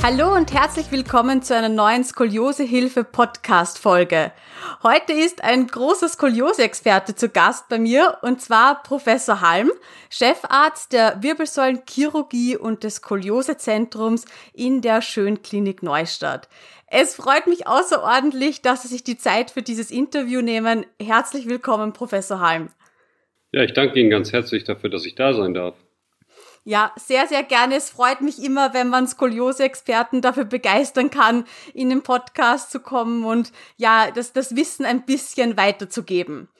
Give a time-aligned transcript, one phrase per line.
[0.00, 4.30] Hallo und herzlich willkommen zu einer neuen Skoliosehilfe-Podcast-Folge.
[4.84, 9.72] Heute ist ein großer Skoliose-Experte zu Gast bei mir und zwar Professor Halm,
[10.08, 14.24] Chefarzt der Wirbelsäulenchirurgie und des Skoliose-Zentrums
[14.54, 16.48] in der Schönklinik Neustadt.
[16.86, 20.86] Es freut mich außerordentlich, dass Sie sich die Zeit für dieses Interview nehmen.
[21.02, 22.68] Herzlich willkommen, Professor Halm.
[23.52, 25.74] Ja, ich danke Ihnen ganz herzlich dafür, dass ich da sein darf.
[26.68, 27.76] Ja, sehr, sehr gerne.
[27.76, 33.24] Es freut mich immer, wenn man Skoliose-Experten dafür begeistern kann, in den Podcast zu kommen
[33.24, 36.50] und ja, das, das Wissen ein bisschen weiterzugeben.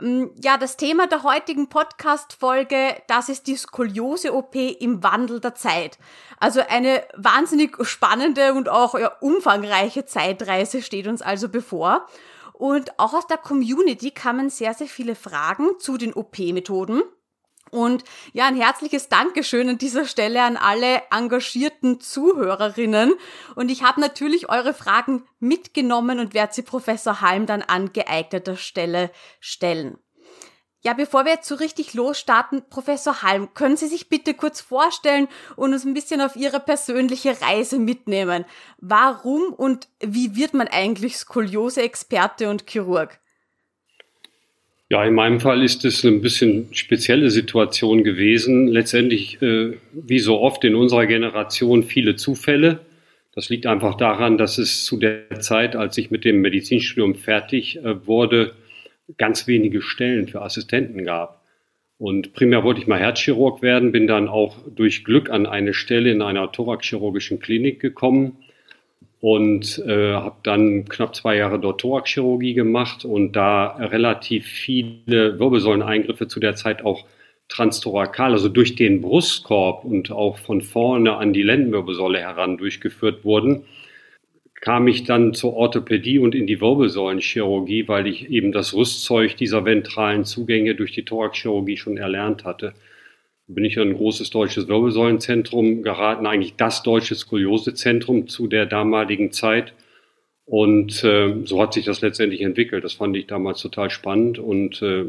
[0.00, 5.98] Mm, ja, das Thema der heutigen Podcast-Folge, das ist die Skoliose-OP im Wandel der Zeit.
[6.38, 12.06] Also eine wahnsinnig spannende und auch ja, umfangreiche Zeitreise steht uns also bevor.
[12.52, 17.02] Und auch aus der Community kamen sehr, sehr viele Fragen zu den OP-Methoden.
[17.70, 23.14] Und ja, ein herzliches Dankeschön an dieser Stelle an alle engagierten Zuhörerinnen.
[23.54, 28.56] Und ich habe natürlich eure Fragen mitgenommen und werde sie Professor Halm dann an geeigneter
[28.56, 29.98] Stelle stellen.
[30.80, 35.26] Ja, bevor wir jetzt so richtig losstarten, Professor Halm, können Sie sich bitte kurz vorstellen
[35.56, 38.44] und uns ein bisschen auf Ihre persönliche Reise mitnehmen?
[38.78, 43.18] Warum und wie wird man eigentlich Skoliose-Experte und Chirurg?
[44.90, 48.68] Ja, in meinem Fall ist es eine bisschen spezielle Situation gewesen.
[48.68, 52.80] Letztendlich, äh, wie so oft in unserer Generation, viele Zufälle.
[53.34, 57.76] Das liegt einfach daran, dass es zu der Zeit, als ich mit dem Medizinstudium fertig
[57.76, 58.54] äh, wurde,
[59.18, 61.44] ganz wenige Stellen für Assistenten gab.
[61.98, 66.10] Und primär wollte ich mal Herzchirurg werden, bin dann auch durch Glück an eine Stelle
[66.10, 68.38] in einer thoraxchirurgischen Klinik gekommen
[69.20, 76.28] und äh, habe dann knapp zwei Jahre dort Thoraxchirurgie gemacht und da relativ viele Wirbelsäuleneingriffe
[76.28, 77.04] zu der Zeit auch
[77.48, 83.64] transtorakal, also durch den Brustkorb und auch von vorne an die Lendenwirbelsäule heran durchgeführt wurden,
[84.60, 89.64] kam ich dann zur Orthopädie und in die Wirbelsäulenchirurgie, weil ich eben das Rüstzeug dieser
[89.64, 92.74] ventralen Zugänge durch die Thoraxchirurgie schon erlernt hatte
[93.48, 99.32] bin ich an ein großes deutsches Wirbelsäulenzentrum geraten, eigentlich das deutsche Skoliosezentrum zu der damaligen
[99.32, 99.72] Zeit.
[100.44, 102.84] Und äh, so hat sich das letztendlich entwickelt.
[102.84, 104.38] Das fand ich damals total spannend.
[104.38, 105.06] Und äh,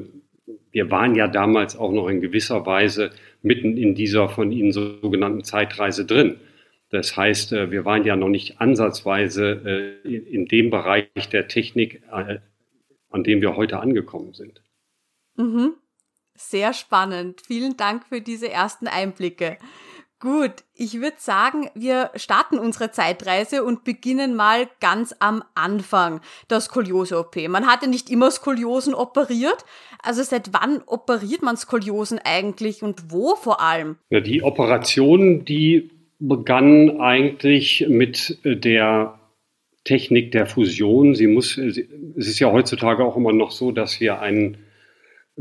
[0.71, 3.11] wir waren ja damals auch noch in gewisser Weise
[3.41, 6.37] mitten in dieser von Ihnen sogenannten Zeitreise drin.
[6.89, 12.01] Das heißt, äh, wir waren ja noch nicht ansatzweise äh, in dem Bereich der Technik,
[12.11, 12.39] äh,
[13.09, 14.61] an dem wir heute angekommen sind.
[15.35, 15.73] Mhm.
[16.41, 17.41] Sehr spannend.
[17.45, 19.57] Vielen Dank für diese ersten Einblicke.
[20.21, 26.61] Gut, ich würde sagen, wir starten unsere Zeitreise und beginnen mal ganz am Anfang der
[26.61, 27.35] Skoliose-OP.
[27.49, 29.65] Man hatte nicht immer Skoliosen operiert.
[30.01, 33.97] Also seit wann operiert man Skoliosen eigentlich und wo vor allem?
[34.09, 39.19] Ja, die Operation, die begann eigentlich mit der
[39.83, 41.15] Technik der Fusion.
[41.15, 41.77] Sie muss, es
[42.15, 44.57] ist ja heutzutage auch immer noch so, dass wir einen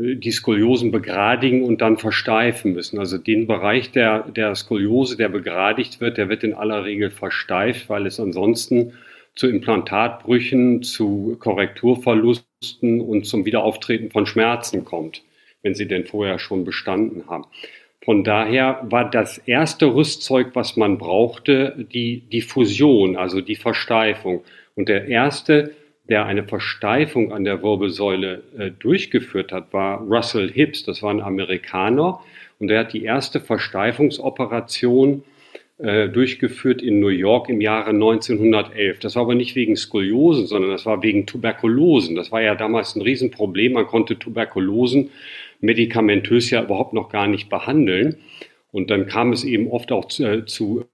[0.01, 3.01] die Skoliosen begradigen und dann versteifen müssen.
[3.01, 7.89] Also den Bereich der, der Skoliose, der begradigt wird, der wird in aller Regel versteift,
[7.89, 8.93] weil es ansonsten
[9.35, 15.23] zu Implantatbrüchen, zu Korrekturverlusten und zum Wiederauftreten von Schmerzen kommt,
[15.63, 17.47] wenn sie denn vorher schon bestanden haben.
[18.05, 24.45] Von daher war das erste Rüstzeug, was man brauchte, die, die Fusion, also die Versteifung.
[24.77, 25.73] Und der erste
[26.09, 30.85] der eine Versteifung an der Wirbelsäule äh, durchgeführt hat, war Russell Hibbs.
[30.85, 32.21] Das war ein Amerikaner
[32.59, 35.23] und er hat die erste Versteifungsoperation
[35.79, 38.99] äh, durchgeführt in New York im Jahre 1911.
[38.99, 42.17] Das war aber nicht wegen Skoliosen, sondern das war wegen Tuberkulosen.
[42.17, 43.75] Das war ja damals ein Riesenproblem.
[43.75, 45.11] Man konnte Tuberkulosen
[45.61, 48.17] medikamentös ja überhaupt noch gar nicht behandeln.
[48.73, 50.85] Und dann kam es eben oft auch zu, äh, zu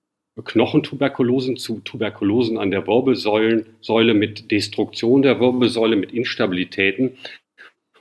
[0.43, 7.17] Knochentuberkulosen zu Tuberkulosen an der Wirbelsäule mit Destruktion der Wirbelsäule, mit Instabilitäten.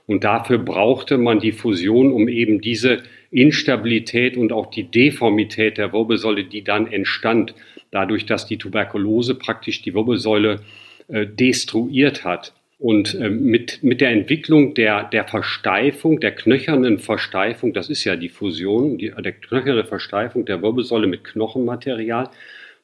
[0.06, 5.92] Und dafür brauchte man die Fusion, um eben diese Instabilität und auch die Deformität der
[5.92, 7.54] Wirbelsäule, die dann entstand,
[7.90, 10.60] dadurch, dass die Tuberkulose praktisch die Wirbelsäule
[11.08, 12.52] äh, destruiert hat,
[12.84, 18.14] und äh, mit, mit der Entwicklung der, der Versteifung, der knöchernen Versteifung, das ist ja
[18.14, 22.28] die Fusion, die, der knöcherne Versteifung der Wirbelsäule mit Knochenmaterial,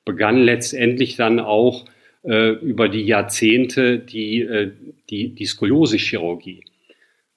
[0.06, 1.84] begann letztendlich dann auch
[2.22, 4.70] äh, über die Jahrzehnte die, äh,
[5.10, 6.64] die, die Skoliose-Chirurgie.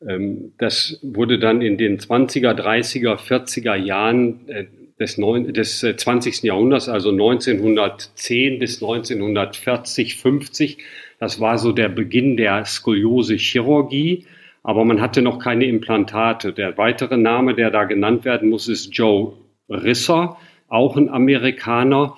[0.08, 4.68] Ähm, das wurde dann in den 20er, 30er, 40er Jahren äh,
[4.98, 6.46] des, neun, des 20.
[6.46, 10.78] Äh, Jahrhunderts, also 1910 bis 1940, 50.
[11.24, 14.26] Das war so der Beginn der Skoliose-Chirurgie,
[14.62, 16.52] aber man hatte noch keine Implantate.
[16.52, 19.32] Der weitere Name, der da genannt werden muss, ist Joe
[19.70, 20.36] Risser,
[20.68, 22.18] auch ein Amerikaner.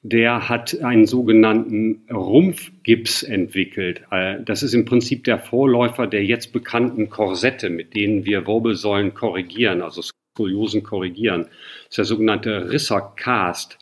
[0.00, 4.00] Der hat einen sogenannten Rumpfgips entwickelt.
[4.10, 9.12] Äh, das ist im Prinzip der Vorläufer der jetzt bekannten Korsette, mit denen wir Wirbelsäulen
[9.12, 11.42] korrigieren, also Skoliosen korrigieren.
[11.42, 13.76] Das ist der sogenannte Risser-Cast.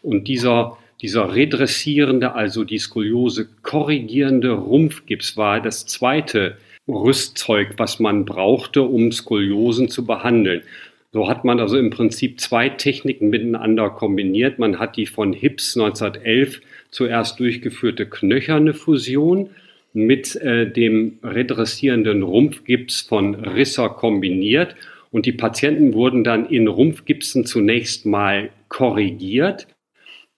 [0.00, 6.56] Und dieser, dieser redressierende, also die Skoliose korrigierende Rumpfgips war das zweite
[6.88, 10.62] Rüstzeug, was man brauchte, um Skoliosen zu behandeln.
[11.12, 14.58] So hat man also im Prinzip zwei Techniken miteinander kombiniert.
[14.58, 19.50] Man hat die von Hips 1911 zuerst durchgeführte knöcherne Fusion
[19.92, 24.74] mit äh, dem redressierenden Rumpfgips von Risser kombiniert
[25.10, 29.66] und die Patienten wurden dann in Rumpfgipsen zunächst mal korrigiert,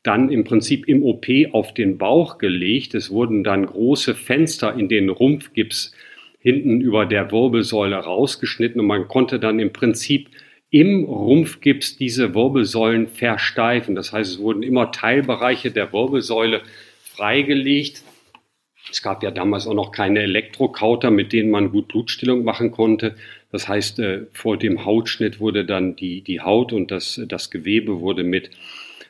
[0.07, 2.95] dann im Prinzip im OP auf den Bauch gelegt.
[2.95, 5.93] Es wurden dann große Fenster in den Rumpfgips
[6.39, 10.29] hinten über der Wirbelsäule rausgeschnitten und man konnte dann im Prinzip
[10.71, 13.95] im Rumpfgips diese Wirbelsäulen versteifen.
[13.95, 16.63] Das heißt, es wurden immer Teilbereiche der Wirbelsäule
[17.03, 18.03] freigelegt.
[18.91, 23.17] Es gab ja damals auch noch keine Elektrokauter, mit denen man gut Blutstillung machen konnte.
[23.51, 28.01] Das heißt, äh, vor dem Hautschnitt wurde dann die, die Haut und das, das Gewebe
[28.01, 28.51] wurde mit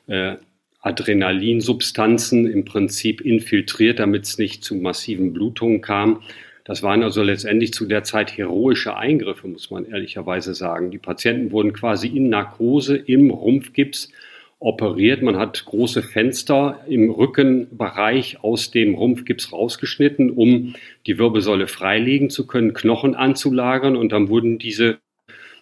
[0.06, 0.36] äh,
[0.86, 6.22] Adrenalinsubstanzen im Prinzip infiltriert, damit es nicht zu massiven Blutungen kam.
[6.64, 10.90] Das waren also letztendlich zu der Zeit heroische Eingriffe, muss man ehrlicherweise sagen.
[10.90, 14.10] Die Patienten wurden quasi in Narkose im Rumpfgips
[14.58, 15.22] operiert.
[15.22, 20.74] Man hat große Fenster im Rückenbereich aus dem Rumpfgips rausgeschnitten, um
[21.06, 24.98] die Wirbelsäule freilegen zu können, Knochen anzulagern und dann wurden diese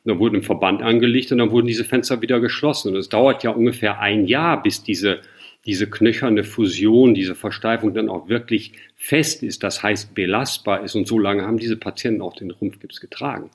[0.05, 2.93] dann wurden im Verband angelegt und dann wurden diese Fenster wieder geschlossen.
[2.93, 5.21] Und es dauert ja ungefähr ein Jahr, bis diese
[5.67, 10.95] diese knöcherne Fusion, diese Versteifung dann auch wirklich fest ist, das heißt belastbar ist.
[10.95, 13.51] Und so lange haben diese Patienten auch den Rumpfgips getragen.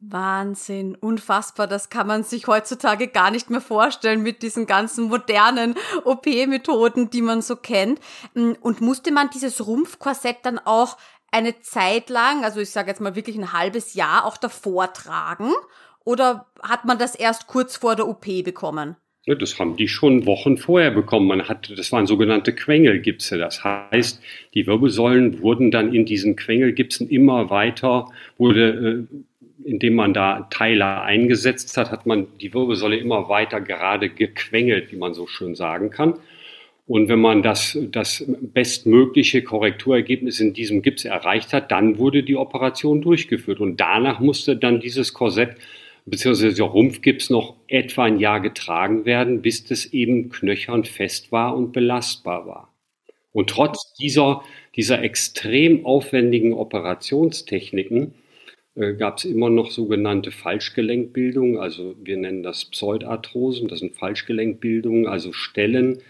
[0.00, 1.66] Wahnsinn, unfassbar.
[1.66, 7.22] Das kann man sich heutzutage gar nicht mehr vorstellen mit diesen ganzen modernen OP-Methoden, die
[7.22, 8.00] man so kennt.
[8.34, 10.98] Und musste man dieses Rumpfkorsett dann auch
[11.34, 15.50] eine Zeit lang, also ich sage jetzt mal wirklich ein halbes Jahr, auch davor tragen?
[16.04, 18.96] Oder hat man das erst kurz vor der OP bekommen?
[19.26, 21.26] Ne, das haben die schon Wochen vorher bekommen.
[21.26, 23.38] Man hatte, das waren sogenannte Quengelgipse.
[23.38, 24.22] Das heißt,
[24.54, 31.00] die Wirbelsäulen wurden dann in diesen Quengelgipsen immer weiter, wurde, äh, indem man da Teile
[31.00, 35.90] eingesetzt hat, hat man die Wirbelsäule immer weiter gerade gequengelt, wie man so schön sagen
[35.90, 36.14] kann.
[36.86, 42.36] Und wenn man das, das bestmögliche Korrekturergebnis in diesem Gips erreicht hat, dann wurde die
[42.36, 43.60] Operation durchgeführt.
[43.60, 45.56] Und danach musste dann dieses Korsett
[46.06, 51.56] beziehungsweise der Rumpfgips noch etwa ein Jahr getragen werden, bis das eben knöchern fest war
[51.56, 52.74] und belastbar war.
[53.32, 54.42] Und trotz dieser,
[54.76, 58.14] dieser extrem aufwendigen Operationstechniken
[58.76, 65.06] äh, gab es immer noch sogenannte Falschgelenkbildungen, also wir nennen das Pseudarthrosen, das sind Falschgelenkbildungen,
[65.06, 66.02] also Stellen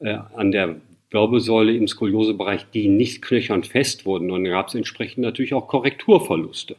[0.00, 0.76] an der
[1.10, 4.30] Wirbelsäule im Skoliosebereich, die nicht knöchern fest wurden.
[4.30, 6.76] Und dann gab es entsprechend natürlich auch Korrekturverluste.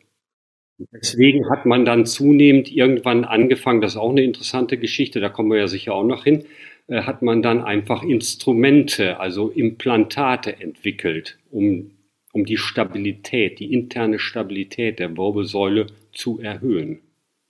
[0.91, 5.49] Deswegen hat man dann zunehmend irgendwann angefangen, das ist auch eine interessante Geschichte, da kommen
[5.49, 6.45] wir ja sicher auch noch hin,
[6.87, 11.91] äh, hat man dann einfach Instrumente, also Implantate entwickelt, um,
[12.31, 16.99] um die Stabilität, die interne Stabilität der Wirbelsäule zu erhöhen.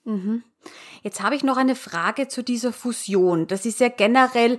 [0.06, 0.44] Mhm.
[1.04, 3.48] Jetzt habe ich noch eine Frage zu dieser Fusion.
[3.48, 4.58] Das ist ja generell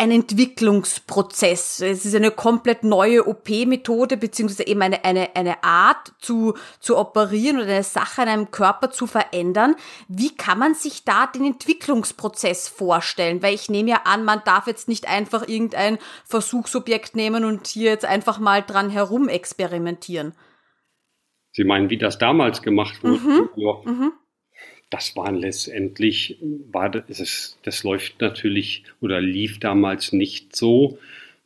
[0.00, 1.82] ein Entwicklungsprozess.
[1.82, 7.58] Es ist eine komplett neue OP-Methode, beziehungsweise eben eine, eine, eine Art zu, zu operieren
[7.58, 9.76] oder eine Sache an einem Körper zu verändern.
[10.08, 13.42] Wie kann man sich da den Entwicklungsprozess vorstellen?
[13.42, 17.90] Weil ich nehme ja an, man darf jetzt nicht einfach irgendein Versuchsobjekt nehmen und hier
[17.90, 20.32] jetzt einfach mal dran herum experimentieren.
[21.52, 23.18] Sie meinen, wie das damals gemacht wurde?
[23.18, 23.48] Mhm.
[23.56, 23.72] Ja.
[23.84, 24.12] Mhm
[24.90, 26.36] das waren letztendlich,
[26.70, 30.98] war das, das läuft natürlich oder lief damals nicht so,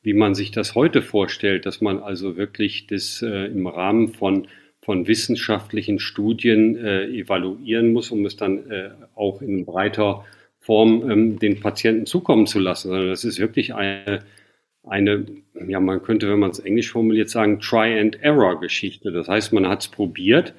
[0.03, 4.49] wie man sich das heute vorstellt, dass man also wirklich das äh, im Rahmen von,
[4.81, 10.25] von wissenschaftlichen Studien äh, evaluieren muss, um es dann äh, auch in breiter
[10.61, 14.25] Form ähm, den Patienten zukommen zu lassen, sondern das ist wirklich eine,
[14.83, 15.27] eine,
[15.69, 19.13] ja, man könnte, wenn man es englisch formuliert, sagen, Try-and-Error-Geschichte.
[19.13, 20.55] Das heißt, man hat es probiert,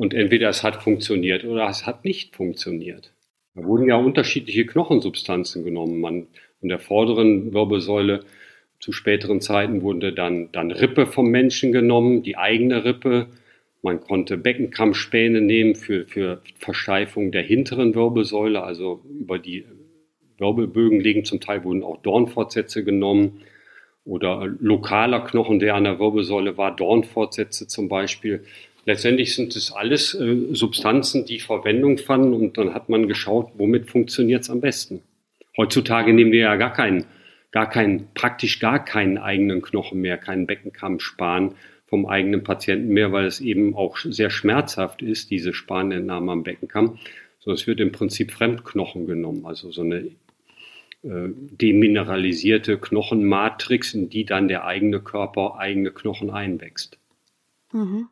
[0.00, 3.12] und entweder es hat funktioniert oder es hat nicht funktioniert.
[3.54, 6.00] Da wurden ja unterschiedliche Knochensubstanzen genommen.
[6.00, 6.28] Man,
[6.62, 8.20] in der vorderen Wirbelsäule
[8.78, 13.26] zu späteren Zeiten wurde dann, dann Rippe vom Menschen genommen, die eigene Rippe.
[13.82, 19.66] Man konnte Beckenkammspäne nehmen für, für Versteifung der hinteren Wirbelsäule, also über die
[20.38, 21.26] Wirbelbögen liegen.
[21.26, 23.42] Zum Teil wurden auch Dornfortsätze genommen
[24.06, 28.46] oder lokaler Knochen, der an der Wirbelsäule war, Dornfortsätze zum Beispiel.
[28.84, 33.90] Letztendlich sind es alles äh, Substanzen, die Verwendung fanden und dann hat man geschaut, womit
[33.90, 35.02] funktioniert es am besten.
[35.56, 37.04] Heutzutage nehmen wir ja gar keinen,
[37.50, 41.54] gar keinen, praktisch gar keinen eigenen Knochen mehr, keinen Beckenkamm sparen
[41.86, 46.98] vom eigenen Patienten mehr, weil es eben auch sehr schmerzhaft ist, diese Spanentnahme am Beckenkamm.
[47.40, 50.10] So, es wird im Prinzip Fremdknochen genommen, also so eine
[51.02, 56.98] äh, demineralisierte Knochenmatrix, in die dann der eigene Körper eigene Knochen einwächst.
[57.72, 58.08] Mhm.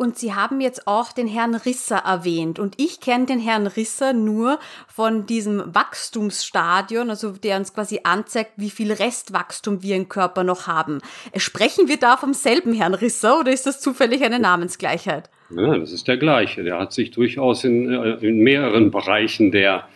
[0.00, 2.58] Und Sie haben jetzt auch den Herrn Risser erwähnt.
[2.58, 8.52] Und ich kenne den Herrn Risser nur von diesem Wachstumsstadion, also der uns quasi anzeigt,
[8.56, 11.02] wie viel Restwachstum wir im Körper noch haben.
[11.36, 15.28] Sprechen wir da vom selben Herrn Risser oder ist das zufällig eine Namensgleichheit?
[15.54, 16.64] Ja, das ist der gleiche.
[16.64, 19.86] Der hat sich durchaus in, äh, in mehreren Bereichen der,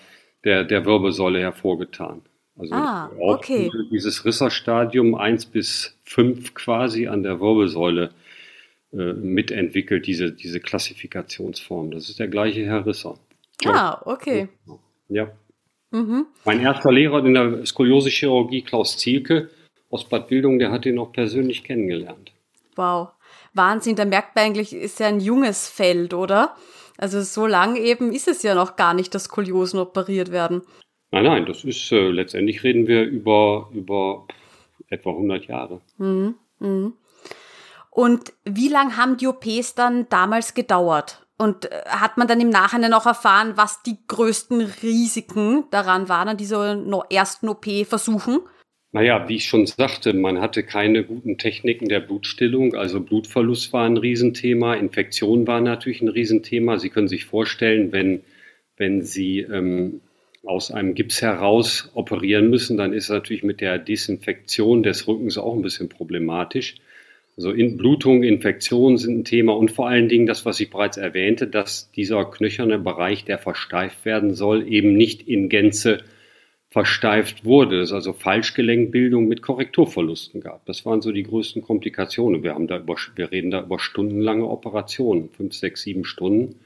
[0.44, 2.20] der, der Wirbelsäule hervorgetan.
[2.58, 3.70] Also ah, okay.
[3.90, 8.23] dieses Risserstadium 1 bis 5 quasi an der Wirbelsäule äh,
[8.94, 11.90] mitentwickelt, diese, diese Klassifikationsform.
[11.90, 13.18] Das ist der gleiche Herr Risser.
[13.66, 14.48] Ah, okay.
[15.08, 15.30] Ja.
[15.90, 16.26] Mhm.
[16.44, 19.50] Mein erster Lehrer in der Skoliose-Chirurgie, Klaus Zielke
[19.90, 22.32] aus Bad Wildung, der hat ihn noch persönlich kennengelernt.
[22.74, 23.10] Wow.
[23.52, 26.56] Wahnsinn, da merkt man eigentlich, ist ja ein junges Feld, oder?
[26.98, 30.62] Also so lang eben ist es ja noch gar nicht, dass Skoliosen operiert werden.
[31.12, 34.26] Nein, nein, das ist, äh, letztendlich reden wir über, über
[34.88, 35.80] etwa 100 Jahre.
[35.98, 36.34] Mhm.
[36.58, 36.94] Mhm.
[37.94, 41.24] Und wie lang haben die OPs dann damals gedauert?
[41.38, 46.28] Und äh, hat man dann im Nachhinein auch erfahren, was die größten Risiken daran waren,
[46.28, 46.76] an dieser
[47.08, 48.40] ersten OP-Versuchen?
[48.90, 52.74] Naja, wie ich schon sagte, man hatte keine guten Techniken der Blutstillung.
[52.74, 56.78] Also Blutverlust war ein Riesenthema, Infektion war natürlich ein Riesenthema.
[56.78, 58.22] Sie können sich vorstellen, wenn,
[58.76, 60.00] wenn Sie ähm,
[60.44, 65.54] aus einem Gips heraus operieren müssen, dann ist natürlich mit der Desinfektion des Rückens auch
[65.54, 66.74] ein bisschen problematisch.
[67.36, 70.96] Also in Blutung, Infektionen sind ein Thema und vor allen Dingen das, was ich bereits
[70.96, 76.04] erwähnte, dass dieser knöcherne Bereich, der versteift werden soll, eben nicht in Gänze
[76.70, 77.80] versteift wurde.
[77.80, 80.66] Es also Falschgelenkbildung mit Korrekturverlusten gab.
[80.66, 82.42] Das waren so die größten Komplikationen.
[82.42, 86.56] Wir haben da über, wir reden da über stundenlange Operationen, fünf, sechs, sieben Stunden.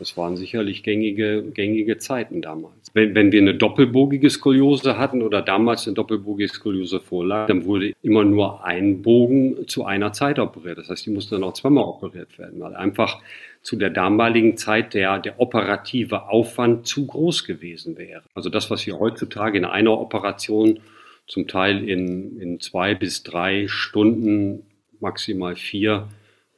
[0.00, 2.88] Das waren sicherlich gängige, gängige Zeiten damals.
[2.94, 7.92] Wenn, wenn wir eine doppelbogige Skoliose hatten oder damals eine doppelbogige Skoliose vorlag, dann wurde
[8.00, 10.78] immer nur ein Bogen zu einer Zeit operiert.
[10.78, 13.20] Das heißt, die mussten dann auch zweimal operiert werden, weil einfach
[13.60, 18.22] zu der damaligen Zeit der, der operative Aufwand zu groß gewesen wäre.
[18.32, 20.80] Also das, was wir heutzutage in einer Operation
[21.26, 24.62] zum Teil in, in zwei bis drei Stunden,
[24.98, 26.08] maximal vier,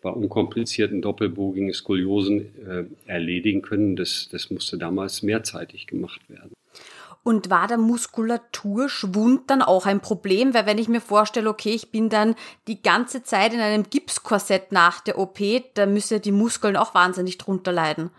[0.03, 3.97] bei unkomplizierten doppelbogigen Skoliosen äh, erledigen können.
[3.97, 6.53] Das, das musste damals mehrzeitig gemacht werden.
[7.25, 10.55] Und war der Muskulaturschwund dann auch ein Problem?
[10.55, 12.35] Weil wenn ich mir vorstelle, okay, ich bin dann
[12.67, 15.39] die ganze Zeit in einem Gipskorsett nach der OP,
[15.75, 18.11] da müssen die Muskeln auch wahnsinnig drunter leiden.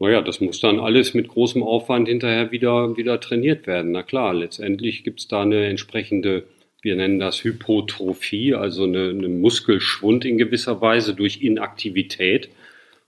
[0.00, 3.92] Naja, das muss dann alles mit großem Aufwand hinterher wieder, wieder trainiert werden.
[3.92, 6.48] Na klar, letztendlich gibt es da eine entsprechende
[6.82, 12.50] wir nennen das Hypotrophie, also eine, eine Muskelschwund in gewisser Weise durch Inaktivität.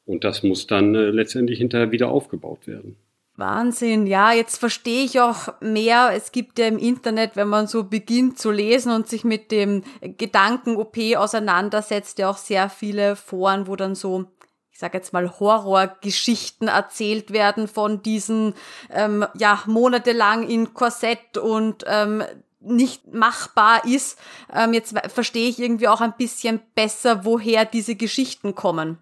[0.06, 2.96] Und das muss dann äh, letztendlich hinterher wieder aufgebaut werden.
[3.36, 6.12] Wahnsinn, ja, jetzt verstehe ich auch mehr.
[6.14, 9.82] Es gibt ja im Internet, wenn man so beginnt zu lesen und sich mit dem
[10.18, 14.26] Gedanken OP auseinandersetzt, ja auch sehr viele Foren, wo dann so
[14.70, 18.54] ich sage jetzt mal Horrorgeschichten erzählt werden von diesen
[18.92, 22.24] ähm, ja monatelang in Korsett und ähm,
[22.64, 24.18] nicht machbar ist.
[24.52, 28.98] Ähm, jetzt verstehe ich irgendwie auch ein bisschen besser, woher diese Geschichten kommen.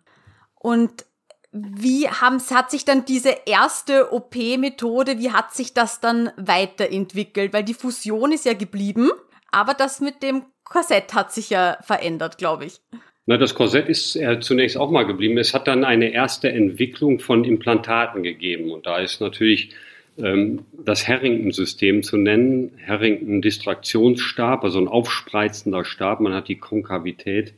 [0.55, 1.07] Und
[1.53, 7.53] wie haben, hat sich dann diese erste OP-Methode, wie hat sich das dann weiterentwickelt?
[7.53, 9.11] Weil die Fusion ist ja geblieben,
[9.51, 12.81] aber das mit dem Korsett hat sich ja verändert, glaube ich.
[13.27, 15.39] Na, das Korsett ist äh, zunächst auch mal geblieben.
[15.39, 18.73] Es hat dann eine erste Entwicklung von Implantaten gegeben.
[18.73, 19.71] Und da ist natürlich
[20.17, 22.73] das Harrington-System zu nennen.
[22.87, 26.21] Harrington-Distraktionsstab, also ein aufspreizender Stab.
[26.21, 27.55] Man hat die Konkavität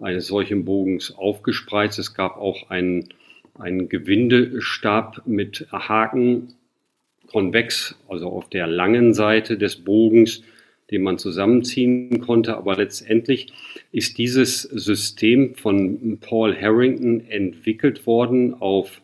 [0.00, 1.98] eines solchen Bogens aufgespreizt.
[1.98, 3.08] Es gab auch einen,
[3.58, 6.54] einen Gewindestab mit Haken
[7.26, 10.42] konvex, also auf der langen Seite des Bogens,
[10.90, 12.56] den man zusammenziehen konnte.
[12.56, 13.52] Aber letztendlich
[13.92, 19.01] ist dieses System von Paul Harrington entwickelt worden auf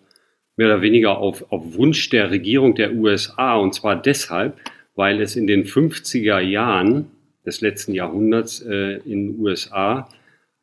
[0.59, 3.57] mehr oder weniger auf, auf Wunsch der Regierung der USA.
[3.57, 4.61] Und zwar deshalb,
[4.97, 7.07] weil es in den 50er Jahren
[7.47, 10.09] des letzten Jahrhunderts äh, in den USA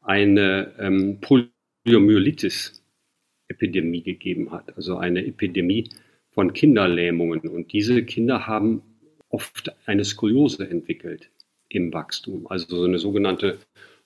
[0.01, 4.75] eine ähm, Poliomyelitis-Epidemie gegeben hat.
[4.75, 5.89] Also eine Epidemie
[6.31, 7.47] von Kinderlähmungen.
[7.47, 8.81] Und diese Kinder haben
[9.29, 11.29] oft eine Skoliose entwickelt
[11.69, 13.59] im Wachstum, also so eine sogenannte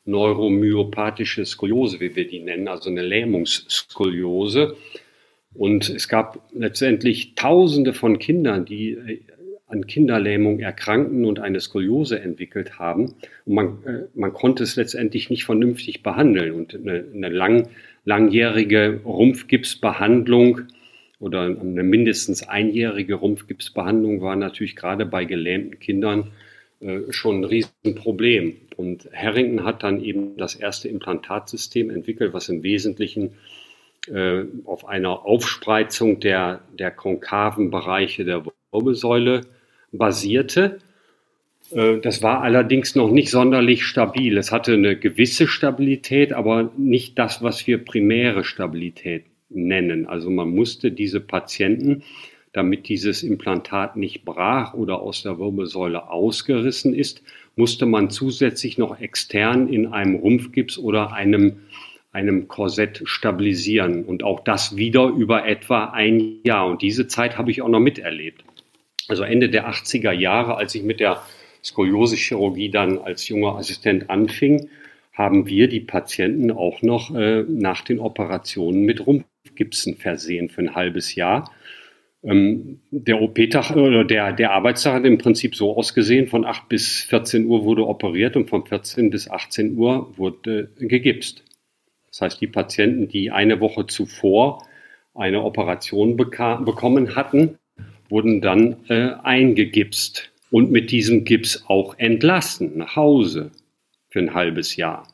[0.06, 4.78] neuromyopathische Skoliose, wie wir die nennen, also eine Lähmungsskoliose.
[5.54, 9.20] Und es gab letztendlich Tausende von Kindern, die äh,
[9.68, 13.14] an Kinderlähmung erkrankten und eine Skoliose entwickelt haben.
[13.46, 16.54] Und man, äh, man konnte es letztendlich nicht vernünftig behandeln.
[16.54, 17.70] Und eine, eine lang,
[18.06, 20.62] langjährige Rumpfgipsbehandlung
[21.20, 26.32] oder eine mindestens einjährige Rumpfgipsbehandlung war natürlich gerade bei gelähmten Kindern
[26.80, 28.56] äh, schon ein Riesenproblem.
[28.78, 33.34] Und Harrington hat dann eben das erste Implantatsystem entwickelt, was im Wesentlichen
[34.10, 39.42] äh, auf einer Aufspreizung der, der konkaven Bereiche der Wirbelsäule
[39.92, 40.80] basierte.
[41.72, 44.38] Äh, das war allerdings noch nicht sonderlich stabil.
[44.38, 50.06] Es hatte eine gewisse Stabilität, aber nicht das, was wir primäre Stabilität nennen.
[50.06, 52.04] Also man musste diese Patienten,
[52.54, 57.22] damit dieses Implantat nicht brach oder aus der Wirbelsäule ausgerissen ist,
[57.56, 61.58] musste man zusätzlich noch extern in einem Rumpfgips oder einem,
[62.12, 64.04] einem Korsett stabilisieren.
[64.06, 66.68] Und auch das wieder über etwa ein Jahr.
[66.68, 68.44] Und diese Zeit habe ich auch noch miterlebt.
[69.08, 71.22] Also Ende der 80er Jahre, als ich mit der
[71.64, 74.70] Skoliose-Chirurgie dann als junger Assistent anfing,
[75.14, 80.76] haben wir die Patienten auch noch äh, nach den Operationen mit Rumpfgipsen versehen für ein
[80.76, 81.52] halbes Jahr.
[82.24, 87.02] Ähm, der OP-Tag oder der, der Arbeitstag hat im Prinzip so ausgesehen, von 8 bis
[87.02, 91.44] 14 Uhr wurde operiert und von 14 bis 18 Uhr wurde gegipst.
[92.10, 94.66] Das heißt, die Patienten, die eine Woche zuvor
[95.14, 97.58] eine Operation bekam, bekommen hatten,
[98.10, 103.52] wurden dann äh, eingegipst und mit diesem Gips auch entlassen nach Hause
[104.10, 105.08] für ein halbes Jahr.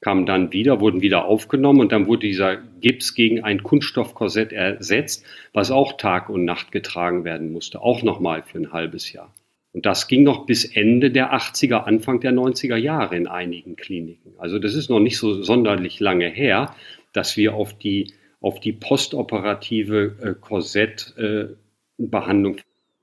[0.00, 5.26] Kamen dann wieder, wurden wieder aufgenommen und dann wurde dieser Gips gegen ein Kunststoffkorsett ersetzt,
[5.52, 9.34] was auch Tag und Nacht getragen werden musste, auch nochmal für ein halbes Jahr.
[9.72, 14.34] Und das ging noch bis Ende der 80er, Anfang der 90er Jahre in einigen Kliniken.
[14.38, 16.74] Also das ist noch nicht so sonderlich lange her,
[17.12, 21.48] dass wir auf die, auf die postoperative äh, Korsett äh,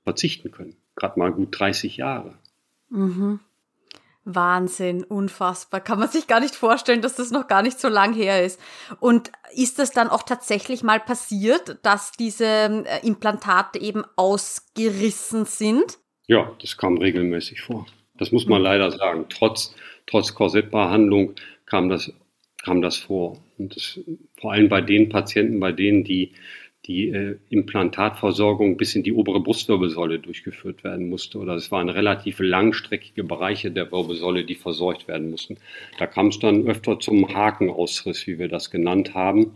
[0.04, 0.76] verzichten können.
[0.94, 2.34] Gerade mal gut 30 Jahre.
[2.90, 3.40] Mhm.
[4.24, 5.80] Wahnsinn, unfassbar.
[5.80, 8.60] Kann man sich gar nicht vorstellen, dass das noch gar nicht so lang her ist.
[9.00, 15.98] Und ist das dann auch tatsächlich mal passiert, dass diese äh, Implantate eben ausgerissen sind?
[16.28, 17.86] Ja, das kam regelmäßig vor.
[18.16, 18.64] Das muss man mhm.
[18.64, 19.26] leider sagen.
[19.28, 19.74] Trotz,
[20.06, 21.34] trotz Korsettbehandlung
[21.66, 22.12] kam das,
[22.62, 23.42] kam das vor.
[23.58, 23.98] Und das,
[24.40, 26.32] vor allem bei den Patienten, bei denen die
[26.88, 31.38] die äh, Implantatversorgung bis in die obere Brustwirbelsäule durchgeführt werden musste.
[31.38, 35.58] Oder es waren relativ langstreckige Bereiche der Wirbelsäule, die versorgt werden mussten.
[35.98, 39.52] Da kam es dann öfter zum Hakenausriss, wie wir das genannt haben.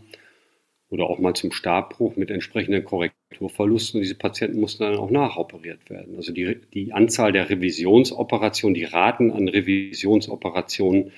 [0.93, 3.99] Oder auch mal zum Stabbruch mit entsprechenden Korrekturverlusten.
[3.99, 6.15] Diese Patienten mussten dann auch nachoperiert werden.
[6.17, 11.11] Also die, die Anzahl der Revisionsoperationen, die Raten an Revisionsoperationen,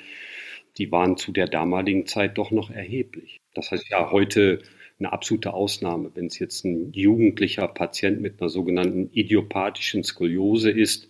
[0.77, 3.41] die waren zu der damaligen Zeit doch noch erheblich.
[3.53, 4.59] Das heißt ja, heute
[4.97, 6.09] eine absolute Ausnahme.
[6.15, 11.09] Wenn es jetzt ein jugendlicher Patient mit einer sogenannten idiopathischen Skoliose ist,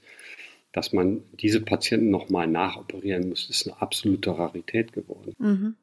[0.75, 5.33] dass man diese Patienten nochmal nachoperieren muss, ist eine absolute Rarität geworden.
[5.37, 5.75] Mhm.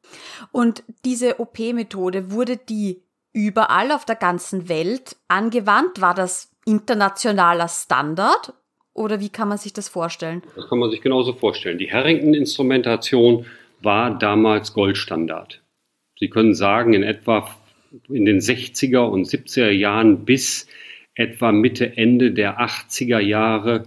[0.51, 3.01] Und diese OP-Methode, wurde die
[3.33, 5.99] überall auf der ganzen Welt angewandt?
[5.99, 8.53] War das internationaler Standard
[8.93, 10.43] oder wie kann man sich das vorstellen?
[10.55, 11.79] Das kann man sich genauso vorstellen.
[11.79, 13.47] Die Harrington-Instrumentation
[13.81, 15.63] war damals Goldstandard.
[16.19, 17.49] Sie können sagen, in etwa
[18.09, 20.67] in den 60er und 70er Jahren bis
[21.15, 23.85] etwa Mitte, Ende der 80er Jahre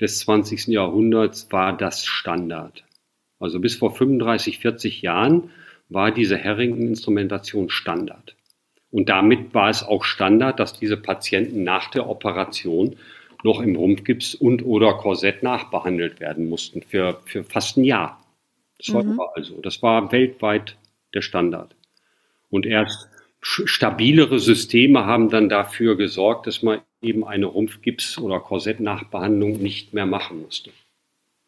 [0.00, 0.68] des 20.
[0.68, 2.84] Jahrhunderts war das Standard.
[3.38, 5.50] Also bis vor 35, 40 Jahren
[5.88, 8.36] war diese Harrington-Instrumentation Standard.
[8.90, 12.96] Und damit war es auch Standard, dass diese Patienten nach der Operation
[13.42, 18.22] noch im Rumpfgips und oder Korsett nachbehandelt werden mussten für, für fast ein Jahr.
[18.78, 19.20] Das war mhm.
[19.34, 20.76] also, das war weltweit
[21.14, 21.74] der Standard.
[22.50, 23.08] Und erst
[23.42, 30.06] stabilere Systeme haben dann dafür gesorgt, dass man eben eine Rumpfgips- oder Korsettnachbehandlung nicht mehr
[30.06, 30.70] machen musste.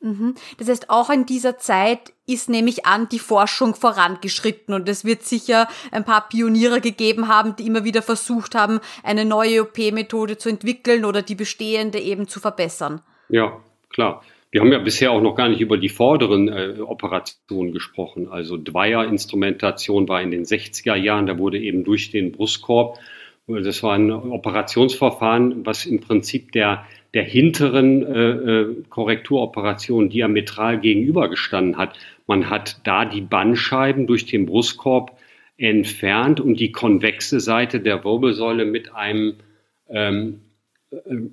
[0.01, 0.35] Mhm.
[0.59, 5.23] Das heißt, auch in dieser Zeit ist nämlich an die Forschung vorangeschritten und es wird
[5.23, 10.51] sicher ein paar Pioniere gegeben haben, die immer wieder versucht haben, eine neue OP-Methode zu
[10.51, 13.01] entwickeln oder die bestehende eben zu verbessern.
[13.31, 14.23] Ja, klar.
[14.55, 18.29] Wir haben ja bisher auch noch gar nicht über die vorderen äh, Operationen gesprochen.
[18.29, 23.01] Also Dwyer-Instrumentation war in den 60er Jahren, da wurde eben durch den Brustkorb,
[23.49, 31.77] das war ein Operationsverfahren, was im Prinzip der, der hinteren äh, äh, Korrekturoperation diametral gegenübergestanden
[31.77, 31.99] hat.
[32.29, 35.19] Man hat da die Bandscheiben durch den Brustkorb
[35.57, 39.35] entfernt und die konvexe Seite der Wirbelsäule mit einem
[39.89, 40.44] ähm,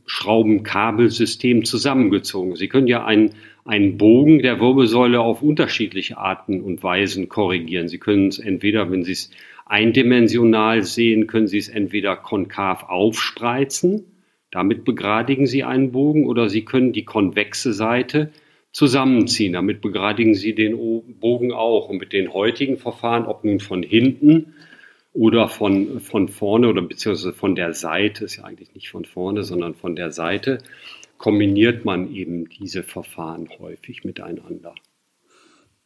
[0.06, 2.56] Schraubenkabelsystem zusammengezogen.
[2.56, 3.32] Sie können ja einen,
[3.66, 7.88] einen Bogen der Wirbelsäule auf unterschiedliche Arten und Weisen korrigieren.
[7.88, 9.32] Sie können es entweder, wenn Sie es
[9.66, 14.06] eindimensional sehen, können Sie es entweder konkav aufspreizen,
[14.52, 18.32] damit begradigen Sie einen Bogen, oder Sie können die konvexe Seite
[18.74, 20.78] zusammenziehen, damit begradigen Sie den
[21.20, 21.90] Bogen auch.
[21.90, 24.54] Und mit den heutigen Verfahren, ob nun von hinten
[25.14, 29.44] oder von, von vorne oder beziehungsweise von der Seite, ist ja eigentlich nicht von vorne,
[29.44, 30.60] sondern von der Seite,
[31.18, 34.74] kombiniert man eben diese Verfahren häufig miteinander.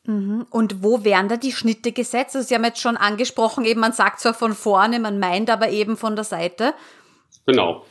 [0.05, 0.45] Mhm.
[0.49, 2.35] Und wo werden da die Schnitte gesetzt?
[2.35, 5.69] Also Sie haben jetzt schon angesprochen, eben man sagt zwar von vorne, man meint aber
[5.71, 6.73] eben von der Seite.
[7.45, 7.85] Genau.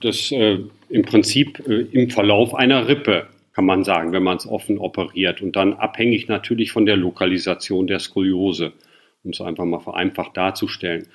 [0.00, 4.46] Das äh, im Prinzip äh, im Verlauf einer Rippe, kann man sagen, wenn man es
[4.46, 5.40] offen operiert.
[5.40, 8.74] Und dann abhängig natürlich von der Lokalisation der Skoliose
[9.26, 11.08] um es einfach mal vereinfacht darzustellen.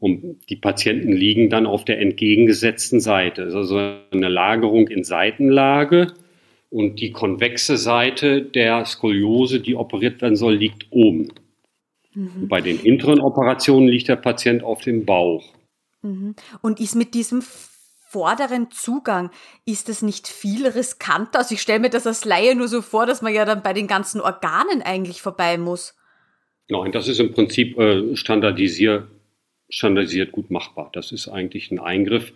[0.00, 3.44] Und die Patienten liegen dann auf der entgegengesetzten Seite.
[3.44, 3.78] Das ist also
[4.10, 6.12] eine Lagerung in Seitenlage
[6.70, 11.32] und die konvexe Seite der Skoliose, die operiert werden soll, liegt oben.
[12.14, 12.48] Mhm.
[12.48, 15.44] Bei den hinteren Operationen liegt der Patient auf dem Bauch.
[16.02, 16.34] Mhm.
[16.60, 17.42] Und ist mit diesem
[18.08, 19.30] vorderen Zugang,
[19.64, 21.40] ist es nicht viel riskanter?
[21.40, 23.72] Also ich stelle mir das als Laie nur so vor, dass man ja dann bei
[23.72, 25.94] den ganzen Organen eigentlich vorbei muss.
[26.70, 29.04] Nein, das ist im Prinzip äh, standardisiert,
[29.70, 30.90] standardisiert gut machbar.
[30.92, 32.32] Das ist eigentlich ein Eingriff,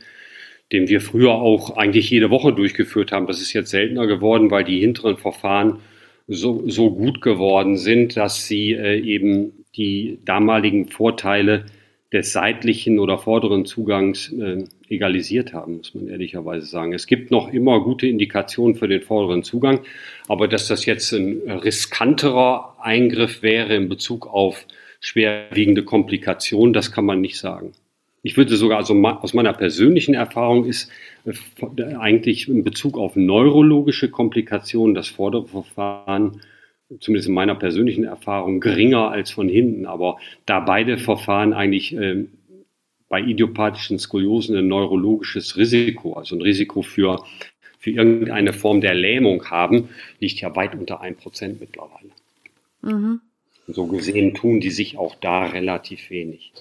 [0.72, 3.26] den wir früher auch eigentlich jede Woche durchgeführt haben.
[3.26, 5.80] Das ist jetzt seltener geworden, weil die hinteren Verfahren
[6.28, 11.66] so, so gut geworden sind, dass sie äh, eben die damaligen Vorteile
[12.12, 16.92] des seitlichen oder vorderen Zugangs äh, egalisiert haben, muss man ehrlicherweise sagen.
[16.92, 19.80] Es gibt noch immer gute Indikationen für den vorderen Zugang,
[20.28, 24.66] aber dass das jetzt ein riskanterer Eingriff wäre in Bezug auf
[25.00, 27.72] schwerwiegende Komplikationen, das kann man nicht sagen.
[28.22, 30.90] Ich würde sogar, also aus meiner persönlichen Erfahrung ist
[31.24, 36.40] äh, eigentlich in Bezug auf neurologische Komplikationen das vordere Verfahren
[37.00, 39.86] zumindest in meiner persönlichen Erfahrung, geringer als von hinten.
[39.86, 42.24] Aber da beide Verfahren eigentlich äh,
[43.08, 47.22] bei idiopathischen Skoliosen ein neurologisches Risiko, also ein Risiko für,
[47.78, 52.10] für irgendeine Form der Lähmung haben, liegt ja weit unter 1% mittlerweile.
[52.80, 53.20] Mhm.
[53.68, 56.52] So gesehen tun die sich auch da relativ wenig.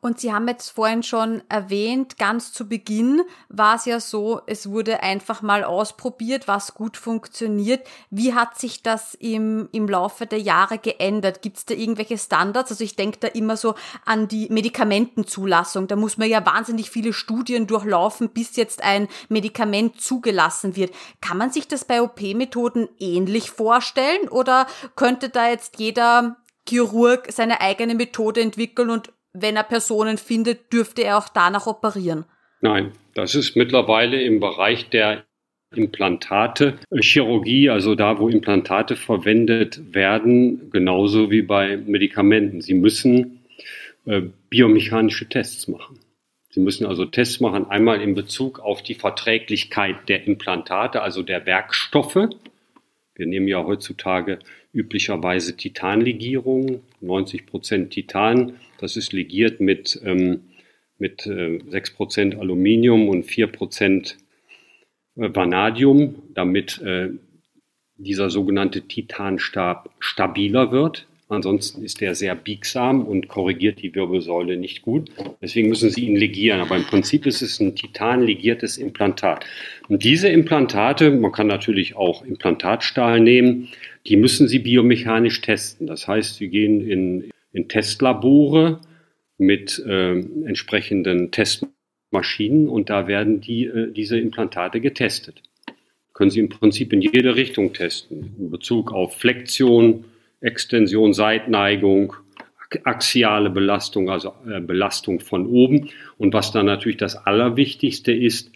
[0.00, 4.70] Und Sie haben jetzt vorhin schon erwähnt, ganz zu Beginn war es ja so, es
[4.70, 7.84] wurde einfach mal ausprobiert, was gut funktioniert.
[8.10, 11.42] Wie hat sich das im, im Laufe der Jahre geändert?
[11.42, 12.70] Gibt es da irgendwelche Standards?
[12.70, 15.88] Also ich denke da immer so an die Medikamentenzulassung.
[15.88, 20.94] Da muss man ja wahnsinnig viele Studien durchlaufen, bis jetzt ein Medikament zugelassen wird.
[21.20, 26.36] Kann man sich das bei OP-Methoden ähnlich vorstellen oder könnte da jetzt jeder
[26.68, 32.24] Chirurg seine eigene Methode entwickeln und wenn er Personen findet, dürfte er auch danach operieren?
[32.60, 35.24] Nein, das ist mittlerweile im Bereich der
[35.74, 42.60] Implantate, äh, Chirurgie, also da, wo Implantate verwendet werden, genauso wie bei Medikamenten.
[42.60, 43.44] Sie müssen
[44.06, 46.00] äh, biomechanische Tests machen.
[46.50, 51.44] Sie müssen also Tests machen, einmal in Bezug auf die Verträglichkeit der Implantate, also der
[51.44, 52.28] Werkstoffe.
[53.14, 54.38] Wir nehmen ja heutzutage
[54.72, 58.54] üblicherweise Titanlegierungen, 90 Prozent Titan.
[58.78, 60.40] Das ist legiert mit, ähm,
[60.98, 64.18] mit äh, 6 Prozent Aluminium und 4 Prozent
[65.16, 67.10] äh, Vanadium, damit äh,
[67.96, 71.06] dieser sogenannte Titanstab stabiler wird.
[71.30, 75.10] Ansonsten ist der sehr biegsam und korrigiert die Wirbelsäule nicht gut.
[75.42, 76.60] Deswegen müssen Sie ihn legieren.
[76.60, 79.44] Aber im Prinzip ist es ein titanlegiertes Implantat.
[79.88, 83.68] Und diese Implantate, man kann natürlich auch Implantatstahl nehmen,
[84.08, 85.86] die müssen Sie biomechanisch testen.
[85.86, 88.80] Das heißt, Sie gehen in, in Testlabore
[89.36, 95.42] mit äh, entsprechenden Testmaschinen und da werden die, äh, diese Implantate getestet.
[96.14, 98.34] Können Sie im Prinzip in jede Richtung testen.
[98.38, 100.04] In Bezug auf Flexion,
[100.40, 102.14] Extension, Seitneigung,
[102.84, 105.90] axiale Belastung, also äh, Belastung von oben.
[106.16, 108.50] Und was dann natürlich das Allerwichtigste ist,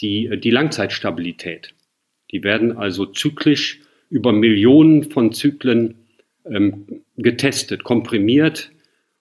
[0.00, 1.74] die, die Langzeitstabilität.
[2.32, 5.94] Die werden also zyklisch über Millionen von Zyklen
[6.44, 8.70] ähm, getestet, komprimiert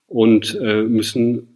[0.07, 1.47] und äh, müssen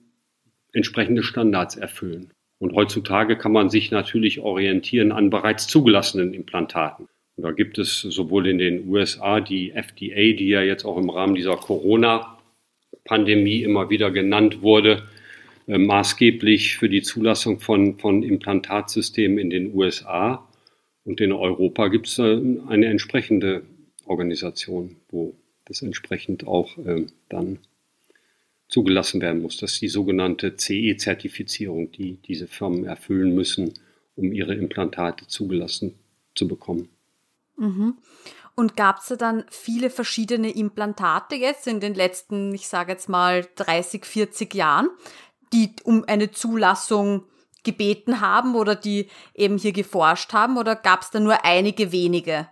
[0.73, 2.31] entsprechende Standards erfüllen.
[2.59, 7.07] Und heutzutage kann man sich natürlich orientieren an bereits zugelassenen Implantaten.
[7.35, 11.11] Und da gibt es sowohl in den USA die FDA, die ja jetzt auch im
[11.11, 15.03] Rahmen dieser Corona-Pandemie immer wieder genannt wurde,
[15.67, 20.46] äh, maßgeblich für die Zulassung von, von Implantatsystemen in den USA.
[21.07, 23.63] Und in Europa gibt es eine entsprechende
[24.05, 27.59] Organisation, wo das entsprechend auch äh, dann
[28.67, 29.55] zugelassen werden muss.
[29.55, 33.73] Das ist die sogenannte CE-Zertifizierung, die diese Firmen erfüllen müssen,
[34.17, 35.93] um ihre Implantate zugelassen
[36.35, 36.89] zu bekommen.
[37.55, 37.95] Mhm.
[38.55, 43.07] Und gab es da dann viele verschiedene Implantate jetzt in den letzten, ich sage jetzt
[43.07, 44.89] mal 30, 40 Jahren,
[45.53, 47.23] die um eine Zulassung
[47.63, 52.47] gebeten haben oder die eben hier geforscht haben oder gab es da nur einige wenige?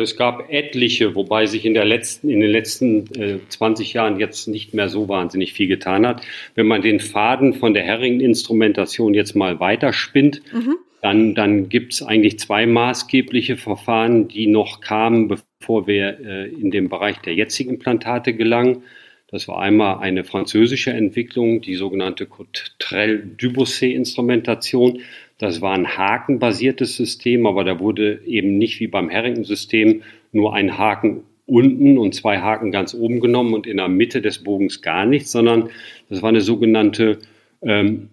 [0.00, 4.48] Es gab etliche, wobei sich in, der letzten, in den letzten äh, 20 Jahren jetzt
[4.48, 6.22] nicht mehr so wahnsinnig viel getan hat.
[6.54, 10.76] Wenn man den Faden von der Herring-Instrumentation jetzt mal weiterspinnt, mhm.
[11.02, 16.70] dann, dann gibt es eigentlich zwei maßgebliche Verfahren, die noch kamen, bevor wir äh, in
[16.70, 18.84] den Bereich der jetzigen Implantate gelangen.
[19.32, 25.00] Das war einmal eine französische Entwicklung, die sogenannte Cottrell-Dubosset-Instrumentation.
[25.38, 30.76] Das war ein hakenbasiertes System, aber da wurde eben nicht wie beim Harrington-System nur ein
[30.76, 35.06] Haken unten und zwei Haken ganz oben genommen und in der Mitte des Bogens gar
[35.06, 35.70] nichts, sondern
[36.10, 37.20] das war eine sogenannte
[37.62, 38.10] ähm,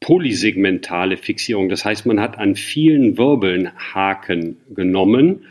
[0.00, 1.68] polysegmentale Fixierung.
[1.68, 5.44] Das heißt, man hat an vielen Wirbeln Haken genommen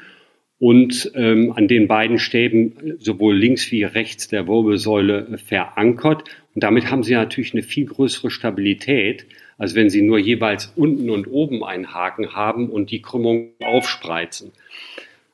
[0.59, 6.23] und ähm, an den beiden Stäben sowohl links wie rechts der Wirbelsäule verankert.
[6.53, 9.25] Und damit haben sie natürlich eine viel größere Stabilität,
[9.57, 14.51] als wenn Sie nur jeweils unten und oben einen Haken haben und die Krümmung aufspreizen.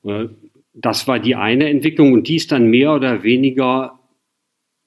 [0.03, 0.25] Äh,
[0.73, 3.99] das war die eine Entwicklung und die ist dann mehr oder weniger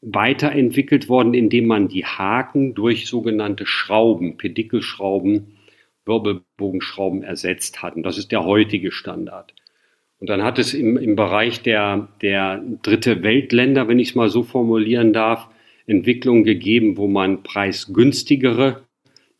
[0.01, 5.57] weiterentwickelt worden, indem man die Haken durch sogenannte Schrauben, Pedikelschrauben,
[6.05, 7.97] Wirbelbogenschrauben ersetzt hat.
[7.97, 9.55] Und das ist der heutige Standard.
[10.21, 14.29] Und dann hat es im, im Bereich der, der dritte Weltländer, wenn ich es mal
[14.29, 15.49] so formulieren darf,
[15.87, 18.83] Entwicklungen gegeben, wo man preisgünstigere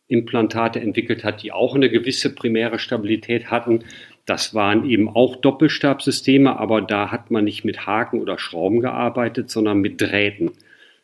[0.07, 3.83] Implantate entwickelt hat, die auch eine gewisse primäre Stabilität hatten.
[4.25, 9.49] Das waren eben auch Doppelstabsysteme, aber da hat man nicht mit Haken oder Schrauben gearbeitet,
[9.49, 10.51] sondern mit Drähten.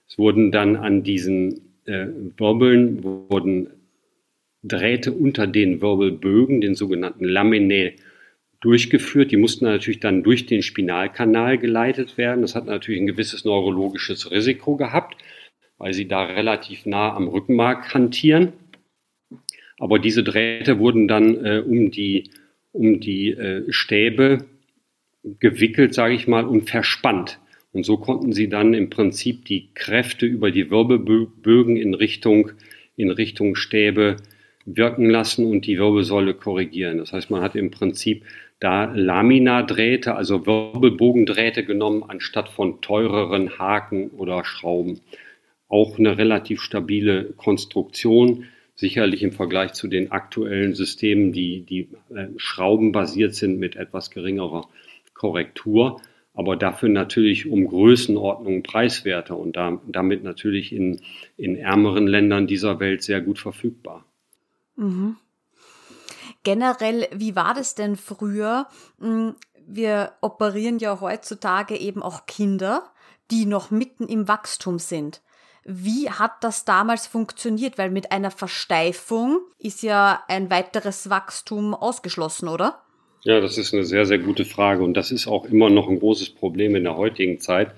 [0.08, 2.08] Es wurden dann an diesen äh,
[2.38, 3.70] Wirbeln wurden
[4.64, 7.94] Drähte unter den Wirbelbögen, den sogenannten Laminae,
[8.66, 9.32] durchgeführt.
[9.32, 12.42] Die mussten natürlich dann durch den Spinalkanal geleitet werden.
[12.42, 15.22] Das hat natürlich ein gewisses neurologisches Risiko gehabt,
[15.78, 18.54] weil sie da relativ nah am Rückenmark hantieren.
[19.78, 22.32] Aber diese Drähte wurden dann äh, um die,
[22.72, 24.46] um die äh, Stäbe
[25.40, 27.40] gewickelt, sage ich mal, und verspannt.
[27.72, 32.52] Und so konnten sie dann im Prinzip die Kräfte über die Wirbelbögen in Richtung,
[32.96, 34.16] in Richtung Stäbe
[34.66, 36.98] wirken lassen und die Wirbelsäule korrigieren.
[36.98, 38.24] Das heißt, man hat im Prinzip
[38.60, 45.02] da Laminadrähte, also Wirbelbogendrähte genommen, anstatt von teureren Haken oder Schrauben.
[45.68, 52.28] Auch eine relativ stabile Konstruktion sicherlich im Vergleich zu den aktuellen Systemen, die, die äh,
[52.38, 54.68] schraubenbasiert sind mit etwas geringerer
[55.14, 56.02] Korrektur,
[56.34, 61.00] aber dafür natürlich um Größenordnungen preiswerter und da, damit natürlich in,
[61.38, 64.06] in ärmeren Ländern dieser Welt sehr gut verfügbar.
[64.76, 65.16] Mhm.
[66.46, 68.68] Generell, wie war das denn früher?
[69.00, 69.36] Hm,
[69.68, 72.84] wir operieren ja heutzutage eben auch Kinder,
[73.32, 75.22] die noch mitten im Wachstum sind.
[75.64, 77.80] Wie hat das damals funktioniert?
[77.80, 82.80] Weil mit einer Versteifung ist ja ein weiteres Wachstum ausgeschlossen, oder?
[83.24, 85.98] Ja, das ist eine sehr, sehr gute Frage und das ist auch immer noch ein
[85.98, 87.72] großes Problem in der heutigen Zeit.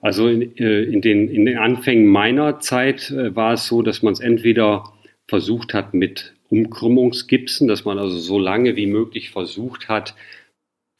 [0.00, 4.02] Also in, äh, in, den, in den Anfängen meiner Zeit äh, war es so, dass
[4.02, 4.92] man es entweder
[5.28, 10.14] versucht hat mit Umkrümmungsgipsen, dass man also so lange wie möglich versucht hat,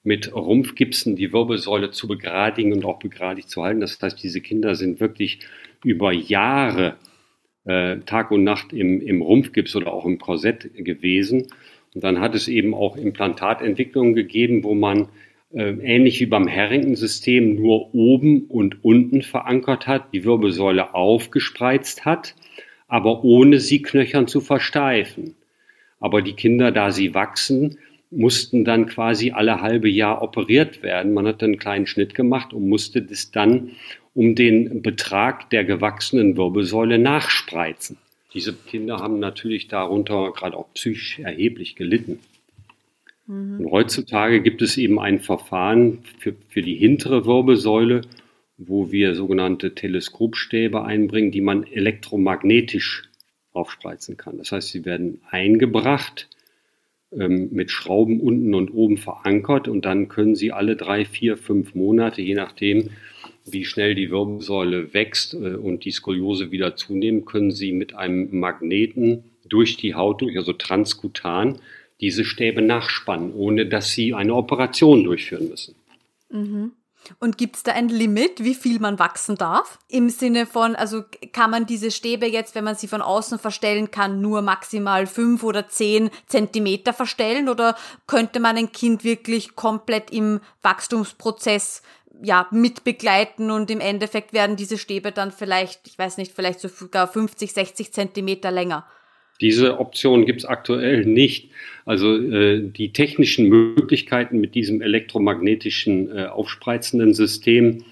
[0.03, 3.81] mit Rumpfgipsen die Wirbelsäule zu begradigen und auch begradigt zu halten.
[3.81, 5.41] Das heißt, diese Kinder sind wirklich
[5.83, 6.97] über Jahre
[7.65, 11.49] äh, Tag und Nacht im, im Rumpfgips oder auch im Korsett gewesen.
[11.95, 15.09] Und dann hat es eben auch Implantatentwicklungen gegeben, wo man
[15.53, 22.37] äh, ähnlich wie beim Harrington-System nur oben und unten verankert hat, die Wirbelsäule aufgespreizt hat,
[22.88, 25.35] aber ohne sie knöchern zu versteifen.
[26.01, 27.79] Aber die Kinder, da sie wachsen,
[28.11, 31.14] mussten dann quasi alle halbe Jahr operiert werden.
[31.14, 33.72] Man hat einen kleinen Schnitt gemacht und musste das dann
[34.14, 37.99] um den Betrag der gewachsenen Wirbelsäule nachspreizen.
[38.33, 42.20] Diese Kinder haben natürlich darunter gerade auch psychisch erheblich gelitten.
[43.27, 43.61] Mhm.
[43.61, 48.03] Und heutzutage gibt es eben ein Verfahren für, für die hintere Wirbelsäule,
[48.59, 53.03] wo wir sogenannte Teleskopstäbe einbringen, die man elektromagnetisch
[53.53, 54.38] aufspreizen kann.
[54.38, 56.29] Das heißt, sie werden eingebracht,
[57.12, 61.75] ähm, mit Schrauben unten und oben verankert und dann können sie alle drei, vier, fünf
[61.75, 62.90] Monate, je nachdem,
[63.47, 68.38] wie schnell die Wirbelsäule wächst äh, und die Skoliose wieder zunehmen, können Sie mit einem
[68.38, 71.61] Magneten durch die Haut, also transkutan,
[72.01, 75.75] diese Stäbe nachspannen, ohne dass Sie eine Operation durchführen müssen.
[76.31, 76.73] Mhm.
[77.19, 79.79] Und gibt es da ein Limit, wie viel man wachsen darf?
[79.88, 83.90] Im Sinne von, also kann man diese Stäbe jetzt, wenn man sie von außen verstellen
[83.90, 87.49] kann, nur maximal fünf oder zehn Zentimeter verstellen?
[87.49, 91.83] Oder könnte man ein Kind wirklich komplett im Wachstumsprozess
[92.23, 97.09] ja, mitbegleiten und im Endeffekt werden diese Stäbe dann vielleicht, ich weiß nicht, vielleicht sogar
[97.09, 98.87] 50, 60 Zentimeter länger?
[99.40, 101.51] Diese Option gibt es aktuell nicht.
[101.85, 107.85] Also äh, die technischen Möglichkeiten mit diesem elektromagnetischen äh, aufspreizenden System,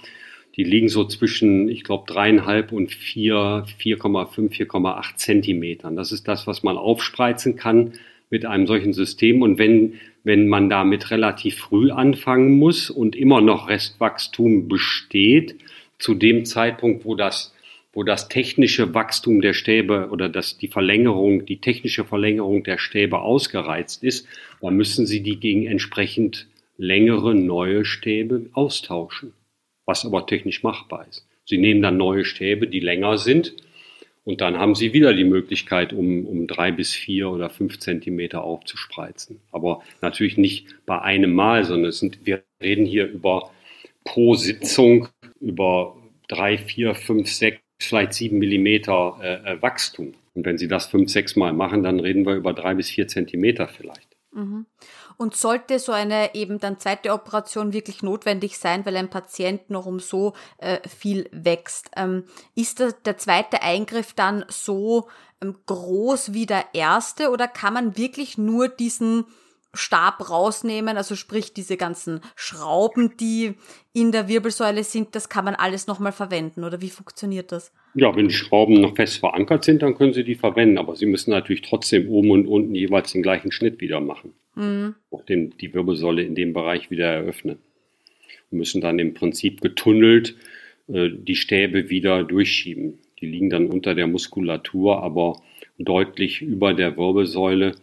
[0.56, 5.96] die liegen so zwischen, ich glaube, dreieinhalb und vier, 4,5, 4,8 Zentimetern.
[5.96, 7.92] Das ist das, was man aufspreizen kann
[8.30, 9.42] mit einem solchen System.
[9.42, 15.56] Und wenn, wenn man damit relativ früh anfangen muss und immer noch Restwachstum besteht,
[15.98, 17.53] zu dem Zeitpunkt, wo das
[17.94, 23.20] wo das technische Wachstum der Stäbe oder das, die Verlängerung, die technische Verlängerung der Stäbe
[23.20, 24.26] ausgereizt ist,
[24.60, 29.32] dann müssen Sie die gegen entsprechend längere neue Stäbe austauschen,
[29.86, 31.26] was aber technisch machbar ist.
[31.46, 33.54] Sie nehmen dann neue Stäbe, die länger sind,
[34.24, 38.42] und dann haben Sie wieder die Möglichkeit, um, um drei bis vier oder fünf Zentimeter
[38.42, 39.40] aufzuspreizen.
[39.52, 43.50] Aber natürlich nicht bei einem Mal, sondern es sind, wir reden hier über
[44.04, 45.08] pro Sitzung
[45.40, 45.96] über
[46.28, 50.14] drei, vier, fünf, sechs vielleicht sieben Millimeter äh, äh, Wachstum.
[50.34, 53.08] Und wenn Sie das fünf, sechs Mal machen, dann reden wir über drei bis vier
[53.08, 54.08] Zentimeter vielleicht.
[54.32, 54.66] Mhm.
[55.16, 59.86] Und sollte so eine eben dann zweite Operation wirklich notwendig sein, weil ein Patient noch
[59.86, 62.24] um so äh, viel wächst, ähm,
[62.56, 65.08] ist der, der zweite Eingriff dann so
[65.40, 69.26] ähm, groß wie der erste oder kann man wirklich nur diesen
[69.74, 73.54] Stab rausnehmen, also sprich diese ganzen Schrauben, die
[73.92, 77.72] in der Wirbelsäule sind, das kann man alles nochmal verwenden oder wie funktioniert das?
[77.94, 81.06] Ja, wenn die Schrauben noch fest verankert sind, dann können Sie die verwenden, aber Sie
[81.06, 84.32] müssen natürlich trotzdem oben und unten jeweils den gleichen Schnitt wieder machen.
[84.54, 84.94] Mhm.
[85.10, 87.58] Auch den, die Wirbelsäule in dem Bereich wieder eröffnen.
[88.50, 90.36] Und müssen dann im Prinzip getunnelt
[90.88, 92.98] äh, die Stäbe wieder durchschieben.
[93.20, 95.40] Die liegen dann unter der Muskulatur, aber
[95.78, 97.74] deutlich über der Wirbelsäule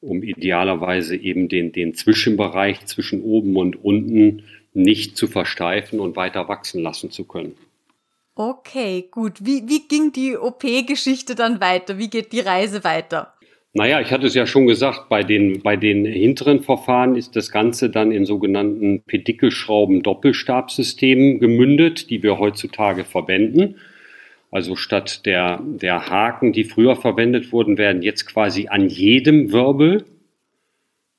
[0.00, 6.48] um idealerweise eben den, den Zwischenbereich zwischen oben und unten nicht zu versteifen und weiter
[6.48, 7.54] wachsen lassen zu können.
[8.34, 9.44] Okay, gut.
[9.44, 11.98] Wie, wie ging die OP-Geschichte dann weiter?
[11.98, 13.34] Wie geht die Reise weiter?
[13.72, 17.52] Naja, ich hatte es ja schon gesagt, bei den, bei den hinteren Verfahren ist das
[17.52, 23.76] Ganze dann in sogenannten Pedikelschrauben-Doppelstabsystemen gemündet, die wir heutzutage verwenden.
[24.50, 30.04] Also statt der, der Haken, die früher verwendet wurden, werden jetzt quasi an jedem Wirbel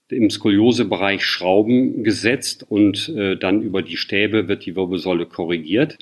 [0.09, 5.97] im Skoliosebereich Schrauben gesetzt und äh, dann über die Stäbe wird die Wirbelsäule korrigiert.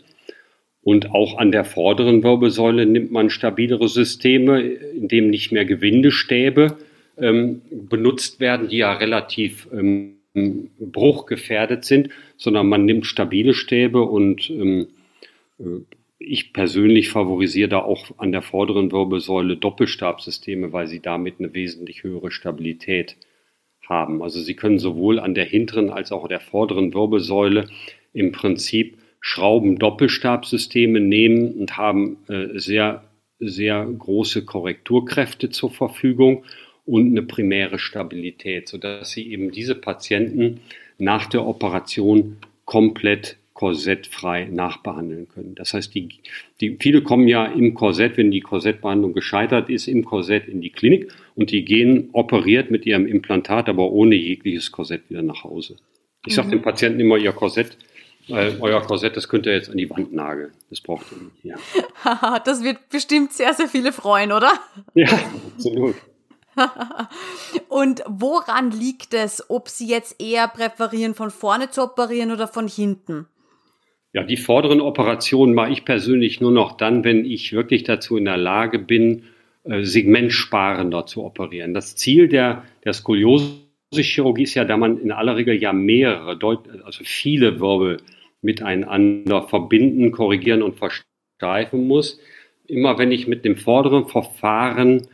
[0.81, 6.77] Und auch an der vorderen Wirbelsäule nimmt man stabilere Systeme, in dem nicht mehr Gewindestäbe
[7.17, 10.15] ähm, benutzt werden, die ja relativ ähm,
[10.79, 14.87] bruchgefährdet sind, sondern man nimmt stabile Stäbe und ähm,
[15.59, 15.63] äh,
[16.19, 22.03] ich persönlich favorisiere da auch an der vorderen Wirbelsäule Doppelstabsysteme, weil sie damit eine wesentlich
[22.03, 23.15] höhere Stabilität
[23.87, 24.21] haben.
[24.21, 27.67] Also Sie können sowohl an der hinteren als auch der vorderen Wirbelsäule
[28.13, 33.03] im Prinzip Schrauben-Doppelstabsysteme nehmen und haben äh, sehr,
[33.39, 36.43] sehr große Korrekturkräfte zur Verfügung
[36.85, 40.61] und eine primäre Stabilität, sodass Sie eben diese Patienten
[40.97, 45.53] nach der Operation komplett korsettfrei nachbehandeln können.
[45.53, 46.07] Das heißt, die,
[46.61, 50.69] die, viele kommen ja im Korsett, wenn die Korsettbehandlung gescheitert ist, im Korsett in die
[50.69, 55.75] Klinik und die gehen operiert mit ihrem Implantat, aber ohne jegliches Korsett wieder nach Hause.
[56.25, 56.51] Ich sage mhm.
[56.51, 57.77] den Patienten immer, ihr Korsett,
[58.29, 60.51] äh, euer Korsett, das könnt ihr jetzt an die Wand nageln.
[60.69, 61.43] Das braucht ihr nicht.
[61.43, 62.39] Ja.
[62.45, 64.53] das wird bestimmt sehr, sehr viele freuen, oder?
[64.93, 65.09] Ja,
[65.53, 65.95] absolut.
[67.67, 72.69] Und woran liegt es, ob Sie jetzt eher präferieren, von vorne zu operieren oder von
[72.69, 73.27] hinten?
[74.13, 78.25] Ja, die vorderen Operationen mache ich persönlich nur noch dann, wenn ich wirklich dazu in
[78.25, 79.23] der Lage bin,
[79.65, 81.73] äh, segmentsparender zu operieren.
[81.75, 86.39] Das Ziel der, der Skoliose-Chirurgie ist ja, da man in aller Regel ja mehrere,
[86.83, 87.97] also viele Wirbel
[88.41, 92.19] miteinander verbinden, korrigieren und versteifen muss.
[92.65, 95.07] Immer wenn ich mit dem vorderen Verfahren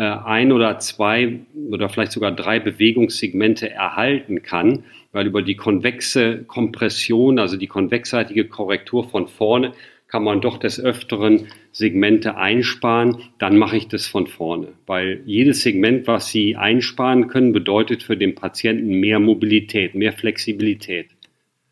[0.00, 1.40] ein oder zwei
[1.70, 8.46] oder vielleicht sogar drei Bewegungssegmente erhalten kann, weil über die konvexe Kompression, also die konvexseitige
[8.46, 9.72] Korrektur von vorne,
[10.08, 14.68] kann man doch des Öfteren Segmente einsparen, dann mache ich das von vorne.
[14.86, 21.08] Weil jedes Segment, was Sie einsparen können, bedeutet für den Patienten mehr Mobilität, mehr Flexibilität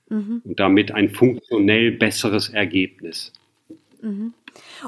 [0.08, 0.40] mhm.
[0.44, 3.32] und damit ein funktionell besseres Ergebnis.
[4.00, 4.32] Mhm.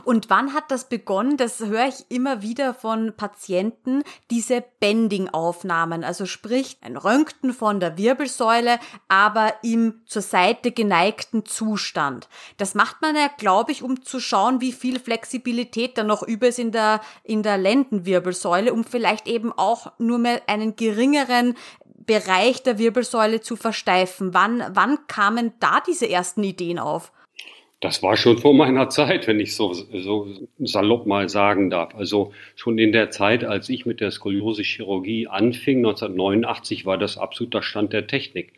[0.05, 1.37] Und wann hat das begonnen?
[1.37, 7.99] Das höre ich immer wieder von Patienten, diese Bending-Aufnahmen, also sprich ein Röntgen von der
[7.99, 8.79] Wirbelsäule,
[9.09, 12.29] aber im zur Seite geneigten Zustand.
[12.57, 16.49] Das macht man ja, glaube ich, um zu schauen, wie viel Flexibilität da noch über
[16.49, 21.55] ist in der, in der Lendenwirbelsäule, um vielleicht eben auch nur mehr einen geringeren
[22.07, 24.35] Bereich der Wirbelsäule zu versteifen.
[24.35, 27.13] Wann, wann kamen da diese ersten Ideen auf?
[27.83, 30.29] Das war schon vor meiner Zeit, wenn ich so, so
[30.61, 31.97] salopp mal sagen darf.
[31.97, 37.61] Also schon in der Zeit, als ich mit der Skoliose-Chirurgie anfing, 1989, war das absoluter
[37.61, 38.53] Stand der Technik.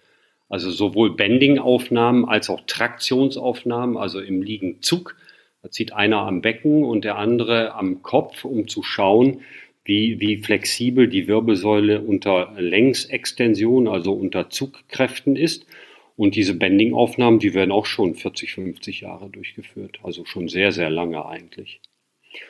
[0.50, 5.16] Also sowohl Bending-Aufnahmen als auch Traktionsaufnahmen, also im Liegenzug.
[5.62, 9.40] Da zieht einer am Becken und der andere am Kopf, um zu schauen,
[9.86, 15.64] wie, wie flexibel die Wirbelsäule unter Längsextension, also unter Zugkräften ist.
[16.16, 19.98] Und diese Bending-Aufnahmen, die werden auch schon 40, 50 Jahre durchgeführt.
[20.02, 21.80] Also schon sehr, sehr lange eigentlich.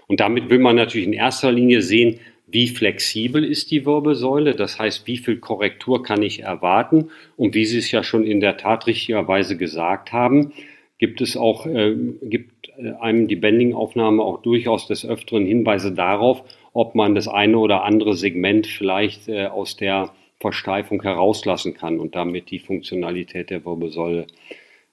[0.07, 4.79] Und damit will man natürlich in erster Linie sehen, wie flexibel ist die Wirbelsäule, das
[4.79, 7.11] heißt, wie viel Korrektur kann ich erwarten.
[7.37, 10.53] Und wie Sie es ja schon in der Tat richtigerweise gesagt haben,
[10.99, 16.95] gibt es auch, äh, gibt einem die Bending-Aufnahme auch durchaus des Öfteren Hinweise darauf, ob
[16.95, 20.13] man das eine oder andere Segment vielleicht äh, aus der
[20.45, 24.27] Versteifung herauslassen kann und damit die Funktionalität der Wirbelsäule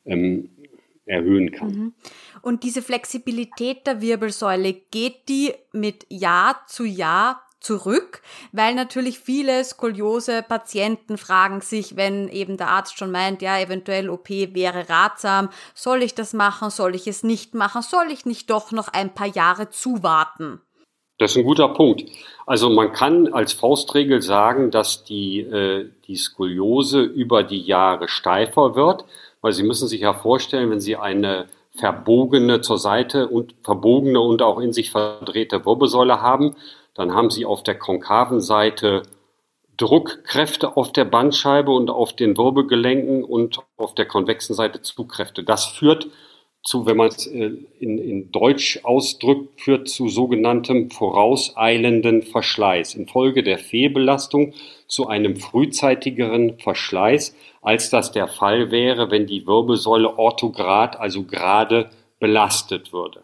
[0.06, 0.50] ähm,
[1.06, 1.68] erhöhen kann.
[1.68, 1.94] Mhm.
[2.42, 8.22] Und diese Flexibilität der Wirbelsäule, geht die mit Jahr zu Jahr zurück,
[8.54, 14.30] weil natürlich viele Skoliose-Patienten fragen sich, wenn eben der Arzt schon meint, ja, eventuell OP
[14.30, 18.72] wäre ratsam, soll ich das machen, soll ich es nicht machen, soll ich nicht doch
[18.72, 20.62] noch ein paar Jahre zuwarten?
[21.22, 22.10] Das ist ein guter Punkt.
[22.48, 28.74] Also man kann als Faustregel sagen, dass die, äh, die Skoliose über die Jahre steifer
[28.74, 29.06] wird,
[29.42, 31.46] weil Sie müssen sich ja vorstellen, wenn Sie eine
[31.76, 36.56] verbogene zur Seite und verbogene und auch in sich verdrehte Wirbelsäule haben,
[36.96, 39.04] dann haben Sie auf der konkaven Seite
[39.78, 45.44] Druckkräfte auf der Bandscheibe und auf den Wirbelgelenken und auf der konvexen Seite Zugkräfte.
[45.44, 46.08] Das führt
[46.64, 52.96] zu, wenn man es äh, in, in Deutsch ausdrückt, führt zu sogenanntem vorauseilenden Verschleiß.
[52.96, 54.54] Infolge der Fehlbelastung
[54.88, 61.90] zu einem frühzeitigeren Verschleiß, als das der Fall wäre, wenn die Wirbelsäule orthograd, also gerade
[62.20, 63.24] belastet würde.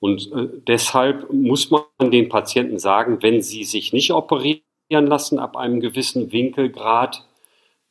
[0.00, 5.56] Und äh, deshalb muss man den Patienten sagen, wenn sie sich nicht operieren lassen ab
[5.56, 7.26] einem gewissen Winkelgrad,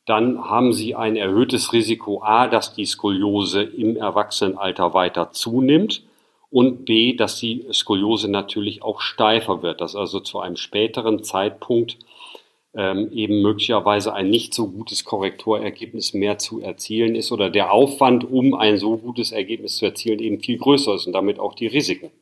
[0.06, 6.02] dann haben sie ein erhöhtes Risiko A, dass die Skoliose im Erwachsenenalter weiter zunimmt
[6.50, 11.98] und B, dass die Skoliose natürlich auch steifer wird, dass also zu einem späteren Zeitpunkt
[12.76, 18.30] ähm, eben möglicherweise ein nicht so gutes Korrekturergebnis mehr zu erzielen ist oder der Aufwand,
[18.30, 21.66] um ein so gutes Ergebnis zu erzielen, eben viel größer ist und damit auch die
[21.66, 22.12] Risiken.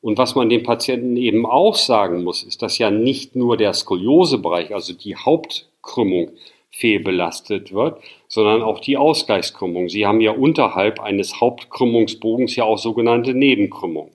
[0.00, 3.72] Und was man den Patienten eben auch sagen muss, ist, dass ja nicht nur der
[3.72, 6.30] Skoliosebereich, also die Hauptkrümmung,
[6.70, 9.88] fehlbelastet wird, sondern auch die Ausgleichskrümmung.
[9.88, 14.12] Sie haben ja unterhalb eines Hauptkrümmungsbogens ja auch sogenannte Nebenkrümmungen.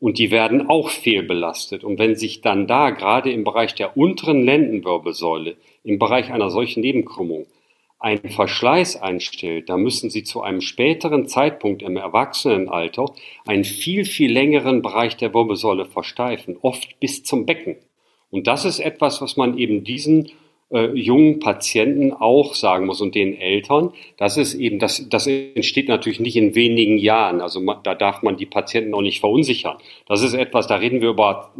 [0.00, 1.82] Und die werden auch fehlbelastet.
[1.82, 6.80] Und wenn sich dann da gerade im Bereich der unteren Lendenwirbelsäule, im Bereich einer solchen
[6.80, 7.46] Nebenkrümmung,
[7.98, 13.06] ein Verschleiß einstellt, dann müssen Sie zu einem späteren Zeitpunkt im Erwachsenenalter
[13.46, 17.76] einen viel, viel längeren Bereich der Wirbelsäule versteifen, oft bis zum Becken.
[18.30, 20.30] Und das ist etwas, was man eben diesen
[20.70, 25.88] äh, jungen Patienten auch sagen muss und den Eltern, das ist eben, das, das entsteht
[25.88, 27.40] natürlich nicht in wenigen Jahren.
[27.40, 29.76] Also man, da darf man die Patienten auch nicht verunsichern.
[30.06, 31.52] Das ist etwas, da reden wir über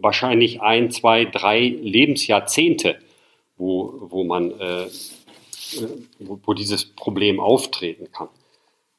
[0.00, 2.96] wahrscheinlich ein, zwei, drei Lebensjahrzehnte,
[3.56, 4.86] wo, wo man, äh,
[6.20, 8.28] wo, wo dieses Problem auftreten kann.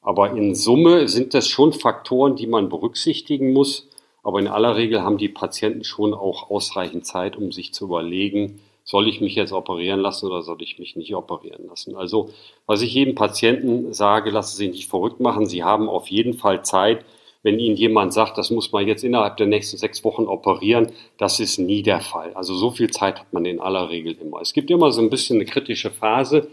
[0.02, 3.90] Aber in Summe sind das schon Faktoren, die man berücksichtigen muss.
[4.24, 8.60] Aber in aller Regel haben die Patienten schon auch ausreichend Zeit, um sich zu überlegen,
[8.86, 11.96] soll ich mich jetzt operieren lassen oder soll ich mich nicht operieren lassen?
[11.96, 12.30] Also,
[12.68, 15.48] was ich jedem Patienten sage, lassen Sie sich nicht verrückt machen.
[15.48, 17.04] Sie haben auf jeden Fall Zeit.
[17.42, 21.40] Wenn Ihnen jemand sagt, das muss man jetzt innerhalb der nächsten sechs Wochen operieren, das
[21.40, 22.34] ist nie der Fall.
[22.34, 24.42] Also so viel Zeit hat man in aller Regel immer.
[24.42, 26.48] Es gibt immer so ein bisschen eine kritische Phase,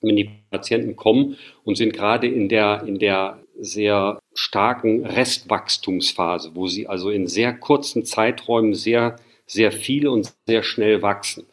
[0.00, 6.66] wenn die Patienten kommen und sind gerade in der, in der sehr starken Restwachstumsphase, wo
[6.66, 9.16] sie also in sehr kurzen Zeiträumen sehr
[9.48, 11.46] sehr viel und sehr schnell wachsen.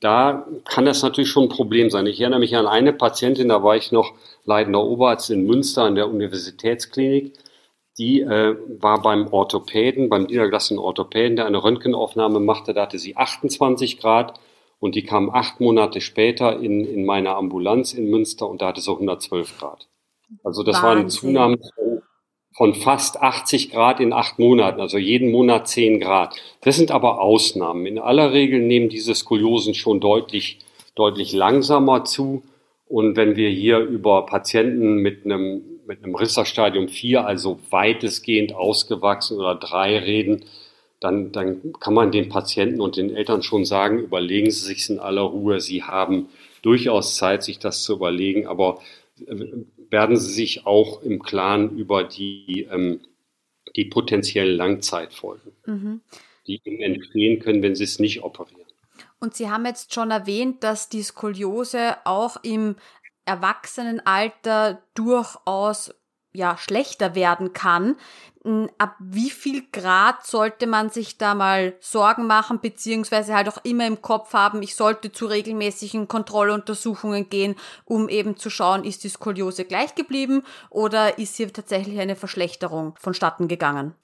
[0.00, 2.06] Da kann das natürlich schon ein Problem sein.
[2.06, 4.14] Ich erinnere mich an eine Patientin, da war ich noch
[4.46, 7.34] leitender Oberarzt in Münster an der Universitätsklinik.
[7.98, 12.72] Die äh, war beim Orthopäden, beim niedergelassenen Orthopäden, der eine Röntgenaufnahme machte.
[12.72, 14.40] Da hatte sie 28 Grad
[14.78, 18.80] und die kam acht Monate später in, in meine Ambulanz in Münster und da hatte
[18.80, 19.86] sie 112 Grad.
[20.44, 20.88] Also das Wahnsinn.
[20.88, 21.89] war eine Zunahme von
[22.74, 26.36] fast 80 Grad in acht Monaten, also jeden Monat 10 Grad.
[26.60, 27.86] Das sind aber Ausnahmen.
[27.86, 30.58] In aller Regel nehmen diese Skoliosen schon deutlich,
[30.94, 32.42] deutlich langsamer zu.
[32.86, 39.38] Und wenn wir hier über Patienten mit einem, mit einem Risserstadium 4, also weitestgehend ausgewachsen
[39.38, 40.44] oder 3 reden,
[41.00, 44.98] dann, dann kann man den Patienten und den Eltern schon sagen, überlegen Sie sich in
[44.98, 45.60] aller Ruhe.
[45.60, 46.28] Sie haben
[46.60, 48.80] durchaus Zeit, sich das zu überlegen, aber
[49.26, 49.46] äh,
[49.90, 53.00] werden Sie sich auch im Klaren über die, ähm,
[53.76, 56.00] die potenziellen Langzeitfolgen, mhm.
[56.46, 58.60] die Ihnen entstehen können, wenn Sie es nicht operieren.
[59.18, 62.76] Und Sie haben jetzt schon erwähnt, dass die Skoliose auch im
[63.26, 65.94] Erwachsenenalter durchaus
[66.32, 67.96] ja schlechter werden kann.
[68.42, 73.58] Hm, ab wie viel Grad sollte man sich da mal Sorgen machen, beziehungsweise halt auch
[73.64, 77.54] immer im Kopf haben, ich sollte zu regelmäßigen Kontrolluntersuchungen gehen,
[77.84, 82.94] um eben zu schauen, ist die Skoliose gleich geblieben oder ist hier tatsächlich eine Verschlechterung
[82.98, 83.94] vonstatten gegangen?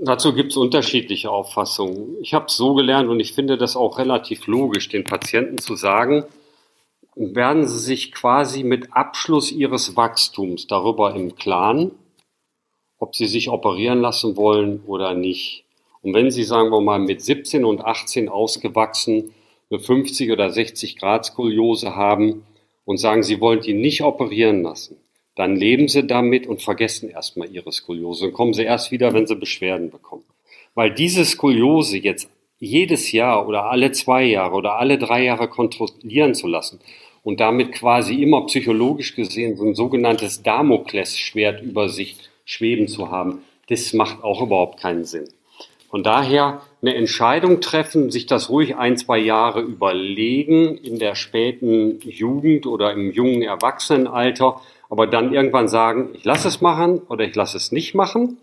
[0.00, 2.16] Dazu gibt es unterschiedliche Auffassungen.
[2.20, 5.76] Ich habe es so gelernt und ich finde das auch relativ logisch, den Patienten zu
[5.76, 6.24] sagen,
[7.16, 11.92] werden sie sich quasi mit Abschluss ihres Wachstums darüber im Klaren,
[12.98, 15.64] ob sie sich operieren lassen wollen oder nicht.
[16.02, 19.34] Und wenn sie, sagen wir mal, mit 17 und 18 ausgewachsen
[19.70, 22.44] eine 50 oder 60 Grad Skoliose haben
[22.84, 24.96] und sagen, sie wollen die nicht operieren lassen,
[25.36, 29.26] dann leben sie damit und vergessen erstmal ihre Skoliose und kommen sie erst wieder, wenn
[29.26, 30.24] sie Beschwerden bekommen.
[30.74, 32.28] Weil diese Skoliose jetzt
[32.60, 36.78] jedes Jahr oder alle zwei Jahre oder alle drei Jahre kontrollieren zu lassen
[37.24, 43.42] und damit quasi immer psychologisch gesehen so ein sogenanntes Damoklesschwert über sich schweben zu haben,
[43.68, 45.28] das macht auch überhaupt keinen Sinn.
[45.90, 51.98] Von daher eine Entscheidung treffen, sich das ruhig ein, zwei Jahre überlegen in der späten
[52.02, 57.34] Jugend oder im jungen Erwachsenenalter, aber dann irgendwann sagen, ich lasse es machen oder ich
[57.34, 58.38] lasse es nicht machen.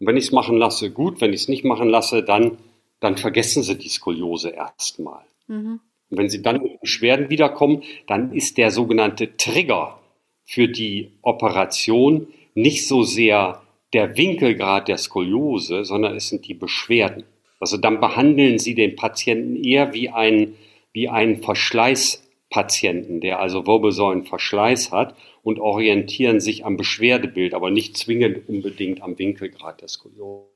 [0.00, 2.58] Und wenn ich es machen lasse, gut, wenn ich es nicht machen lasse, dann,
[3.00, 5.24] dann vergessen Sie die Skoliose erstmal.
[5.48, 5.80] Mhm.
[6.10, 9.98] Und wenn Sie dann mit Beschwerden wiederkommen, dann ist der sogenannte Trigger
[10.44, 17.24] für die Operation nicht so sehr der Winkelgrad der Skoliose, sondern es sind die Beschwerden.
[17.58, 20.56] Also dann behandeln Sie den Patienten eher wie einen,
[20.92, 28.48] wie einen Verschleißpatienten, der also Wirbelsäulenverschleiß hat und orientieren sich am Beschwerdebild, aber nicht zwingend
[28.48, 30.49] unbedingt am Winkelgrad der Skoliose.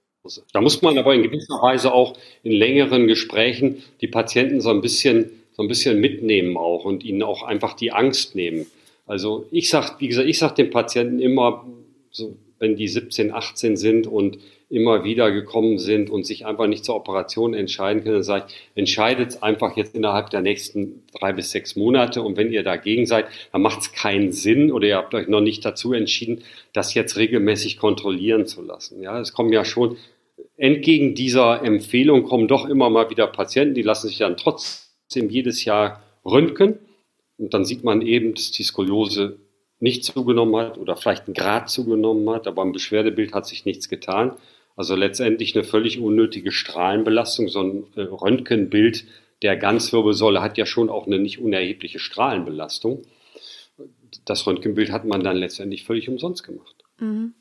[0.53, 4.81] Da muss man aber in gewisser Weise auch in längeren Gesprächen die Patienten so ein
[4.81, 8.67] bisschen, so ein bisschen mitnehmen auch und ihnen auch einfach die Angst nehmen.
[9.07, 11.67] Also ich sag, wie gesagt, ich sag den Patienten immer,
[12.11, 14.39] so, wenn die 17, 18 sind und
[14.71, 18.55] immer wieder gekommen sind und sich einfach nicht zur Operation entscheiden können, dann sage ich,
[18.75, 23.27] entscheidet einfach jetzt innerhalb der nächsten drei bis sechs Monate und wenn ihr dagegen seid,
[23.53, 27.17] dann macht es keinen Sinn oder ihr habt euch noch nicht dazu entschieden, das jetzt
[27.17, 29.03] regelmäßig kontrollieren zu lassen.
[29.03, 29.97] Ja, es kommen ja schon
[30.57, 35.65] entgegen dieser Empfehlung kommen doch immer mal wieder Patienten, die lassen sich dann trotzdem jedes
[35.65, 36.79] Jahr röntgen
[37.37, 39.39] und dann sieht man eben, dass die Skoliose
[39.81, 43.89] nicht zugenommen hat oder vielleicht einen Grad zugenommen hat, aber am Beschwerdebild hat sich nichts
[43.89, 44.33] getan.
[44.77, 47.49] Also letztendlich eine völlig unnötige Strahlenbelastung.
[47.49, 49.05] So ein äh, Röntgenbild
[49.43, 53.03] der Ganzwirbelsäule hat ja schon auch eine nicht unerhebliche Strahlenbelastung.
[54.25, 56.85] Das Röntgenbild hat man dann letztendlich völlig umsonst gemacht.
[56.99, 57.35] Mhm.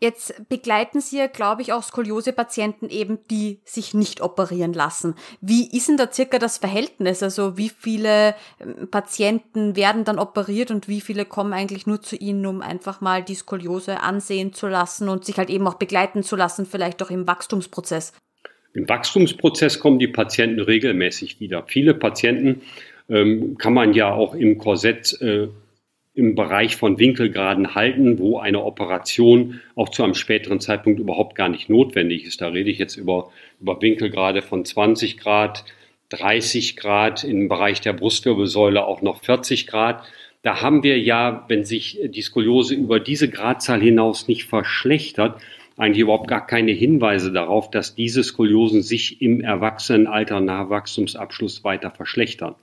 [0.00, 5.14] Jetzt begleiten Sie ja, glaube ich, auch Skoliose-Patienten eben, die sich nicht operieren lassen.
[5.40, 7.22] Wie ist denn da circa das Verhältnis?
[7.22, 12.16] Also wie viele ähm, Patienten werden dann operiert und wie viele kommen eigentlich nur zu
[12.16, 16.22] Ihnen, um einfach mal die Skoliose ansehen zu lassen und sich halt eben auch begleiten
[16.22, 18.12] zu lassen, vielleicht auch im Wachstumsprozess?
[18.74, 21.64] Im Wachstumsprozess kommen die Patienten regelmäßig wieder.
[21.66, 22.62] Viele Patienten
[23.08, 25.48] ähm, kann man ja auch im Korsett äh,
[26.18, 31.48] im Bereich von Winkelgraden halten, wo eine Operation auch zu einem späteren Zeitpunkt überhaupt gar
[31.48, 32.40] nicht notwendig ist.
[32.40, 35.64] Da rede ich jetzt über, über Winkelgrade von 20 Grad,
[36.08, 40.02] 30 Grad, im Bereich der Brustwirbelsäule auch noch 40 Grad.
[40.42, 45.40] Da haben wir ja, wenn sich die Skoliose über diese Gradzahl hinaus nicht verschlechtert,
[45.76, 51.92] eigentlich überhaupt gar keine Hinweise darauf, dass diese Skoliosen sich im Erwachsenenalter nach Wachstumsabschluss weiter
[51.92, 52.56] verschlechtern.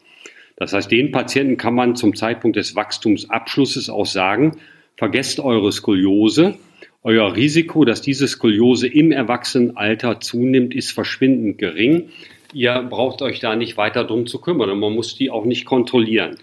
[0.58, 4.58] Das heißt, den Patienten kann man zum Zeitpunkt des Wachstumsabschlusses auch sagen,
[4.96, 6.56] vergesst eure Skoliose.
[7.04, 12.10] Euer Risiko, dass diese Skoliose im Erwachsenenalter zunimmt, ist verschwindend gering.
[12.54, 15.66] Ihr braucht euch da nicht weiter drum zu kümmern und man muss die auch nicht
[15.66, 16.38] kontrollieren.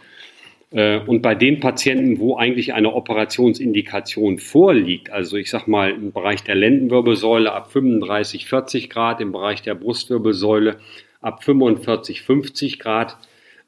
[0.70, 6.12] Äh, und bei den Patienten, wo eigentlich eine Operationsindikation vorliegt, also ich sag mal im
[6.12, 10.78] Bereich der Lendenwirbelsäule ab 35, 40 Grad, im Bereich der Brustwirbelsäule
[11.20, 13.16] ab 45, 50 Grad,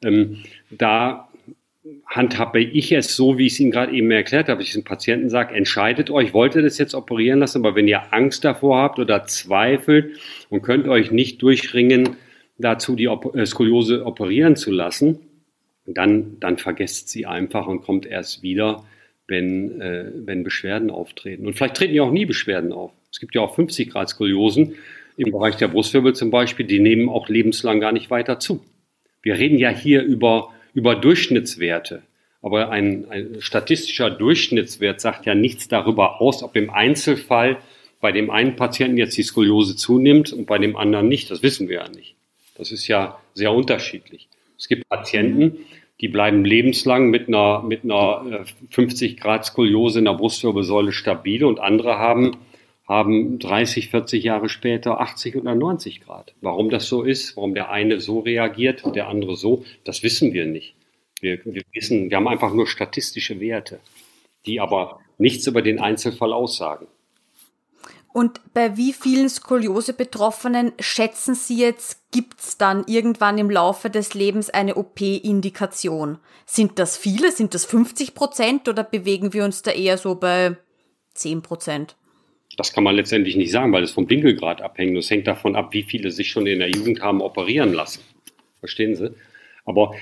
[0.04, 0.38] ähm,
[0.70, 1.28] da
[2.06, 4.62] handhabe ich es so, wie ich es Ihnen gerade eben erklärt habe.
[4.62, 8.12] Ich den Patienten sage, entscheidet euch, wollt ihr das jetzt operieren lassen, aber wenn ihr
[8.12, 10.16] Angst davor habt oder zweifelt
[10.48, 12.16] und könnt euch nicht durchringen,
[12.58, 15.18] dazu die äh, Skoliose operieren zu lassen,
[15.86, 18.84] dann, dann vergesst sie einfach und kommt erst wieder,
[19.26, 21.46] wenn, äh, wenn Beschwerden auftreten.
[21.46, 22.92] Und vielleicht treten ja auch nie Beschwerden auf.
[23.10, 24.74] Es gibt ja auch 50 Grad Skoliosen
[25.16, 28.64] im Bereich der Brustwirbel zum Beispiel, die nehmen auch lebenslang gar nicht weiter zu.
[29.24, 32.02] Wir reden ja hier über, über Durchschnittswerte.
[32.42, 37.56] Aber ein, ein statistischer Durchschnittswert sagt ja nichts darüber aus, ob im Einzelfall
[38.02, 41.30] bei dem einen Patienten jetzt die Skoliose zunimmt und bei dem anderen nicht.
[41.30, 42.16] Das wissen wir ja nicht.
[42.54, 44.28] Das ist ja sehr unterschiedlich.
[44.58, 45.56] Es gibt Patienten,
[46.02, 51.44] die bleiben lebenslang mit einer, mit einer 50 äh, Grad Skoliose in der Brustwirbelsäule stabil
[51.44, 52.36] und andere haben,
[52.86, 56.34] haben 30, 40 Jahre später 80 oder 90 Grad.
[56.40, 60.32] Warum das so ist, warum der eine so reagiert und der andere so, das wissen
[60.32, 60.74] wir nicht.
[61.20, 63.80] Wir, wir wissen, wir haben einfach nur statistische Werte,
[64.44, 66.86] die aber nichts über den Einzelfall aussagen.
[68.12, 74.50] Und bei wie vielen Skoliose-Betroffenen schätzen Sie jetzt, gibt's dann irgendwann im Laufe des Lebens
[74.50, 76.18] eine OP-Indikation?
[76.46, 77.32] Sind das viele?
[77.32, 80.56] Sind das 50 Prozent oder bewegen wir uns da eher so bei
[81.14, 81.96] 10 Prozent?
[82.56, 84.96] Das kann man letztendlich nicht sagen, weil es vom Winkelgrad abhängt.
[84.96, 88.02] Es hängt davon ab, wie viele sich schon in der Jugend haben operieren lassen.
[88.60, 89.10] Verstehen Sie?
[89.64, 89.94] Aber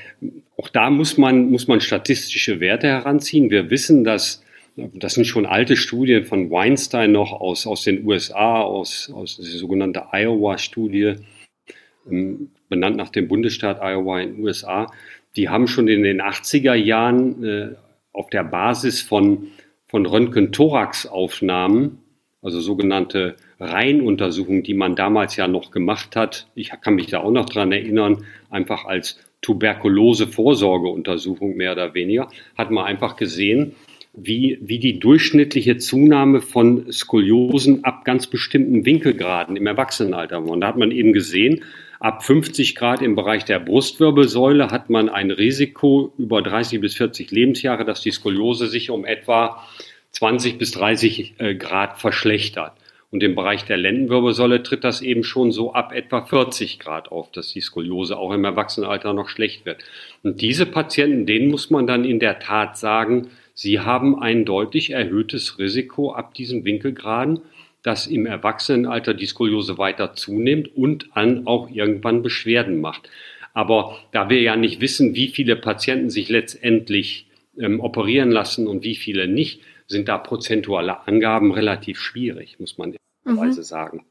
[0.56, 3.50] auch da muss man, muss man statistische Werte heranziehen.
[3.50, 4.42] Wir wissen, dass
[4.76, 9.44] das sind schon alte Studien von Weinstein noch aus, aus den USA, aus, aus der
[9.44, 11.16] sogenannten Iowa-Studie,
[12.10, 14.90] ähm, benannt nach dem Bundesstaat Iowa in den USA.
[15.36, 17.74] Die haben schon in den 80er Jahren äh,
[18.12, 19.48] auf der Basis von,
[19.88, 22.01] von Röntgen-Thorax-Aufnahmen,
[22.42, 27.30] also sogenannte Reihenuntersuchungen, die man damals ja noch gemacht hat, ich kann mich da auch
[27.30, 33.74] noch dran erinnern, einfach als Tuberkulose-Vorsorgeuntersuchung mehr oder weniger, hat man einfach gesehen,
[34.14, 40.50] wie, wie die durchschnittliche Zunahme von Skoliosen ab ganz bestimmten Winkelgraden im Erwachsenenalter war.
[40.50, 41.64] Und da hat man eben gesehen,
[41.98, 47.30] ab 50 Grad im Bereich der Brustwirbelsäule hat man ein Risiko über 30 bis 40
[47.30, 49.66] Lebensjahre, dass die Skoliose sich um etwa
[50.22, 52.74] 20 bis 30 äh, Grad verschlechtert.
[53.10, 57.32] Und im Bereich der Lendenwirbelsäule tritt das eben schon so ab etwa 40 Grad auf,
[57.32, 59.82] dass die Skoliose auch im Erwachsenenalter noch schlecht wird.
[60.22, 64.90] Und diese Patienten, denen muss man dann in der Tat sagen, Sie haben ein deutlich
[64.90, 67.40] erhöhtes Risiko ab diesem Winkelgraden,
[67.82, 73.10] dass im Erwachsenenalter die Skoliose weiter zunimmt und an auch irgendwann Beschwerden macht.
[73.54, 77.26] Aber da wir ja nicht wissen, wie viele Patienten sich letztendlich
[77.58, 79.60] ähm, operieren lassen und wie viele nicht,
[79.92, 83.64] sind da prozentuale Angaben relativ schwierig, muss man ehrlicherweise mhm.
[83.64, 84.04] sagen.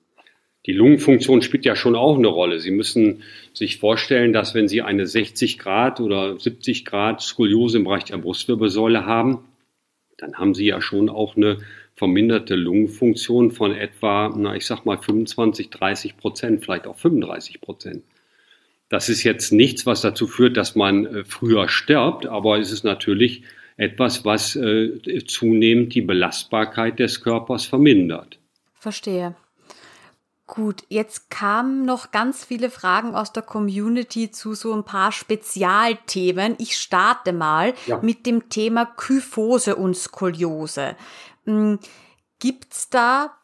[0.68, 2.60] Die Lungenfunktion spielt ja schon auch eine Rolle.
[2.60, 3.24] Sie müssen
[3.54, 8.18] sich vorstellen, dass wenn Sie eine 60 Grad oder 70 Grad Skoliose im Bereich der
[8.18, 9.46] Brustwirbelsäule haben,
[10.18, 11.58] dann haben Sie ja schon auch eine
[11.96, 18.04] verminderte Lungenfunktion von etwa, na, ich sag mal 25, 30 Prozent, vielleicht auch 35 Prozent.
[18.88, 22.84] Das ist jetzt nichts, was dazu führt, dass man äh, früher stirbt, aber es ist
[22.84, 23.44] natürlich
[23.82, 28.38] etwas, was äh, zunehmend die Belastbarkeit des Körpers vermindert.
[28.76, 29.36] Verstehe.
[30.46, 36.56] Gut, jetzt kamen noch ganz viele Fragen aus der Community zu so ein paar Spezialthemen.
[36.60, 38.00] Ich starte mal ja.
[38.04, 40.96] mit dem Thema Kyphose und Skoliose.
[41.46, 41.80] Hm,
[42.38, 43.36] gibt's da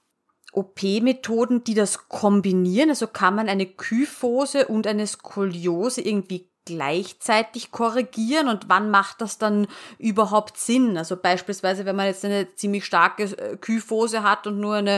[0.52, 2.90] OP-Methoden, die das kombinieren?
[2.90, 9.38] Also kann man eine Kyphose und eine Skoliose irgendwie gleichzeitig korrigieren und wann macht das
[9.38, 10.98] dann überhaupt Sinn?
[10.98, 14.98] Also beispielsweise, wenn man jetzt eine ziemlich starke äh, Kyphose hat und nur eine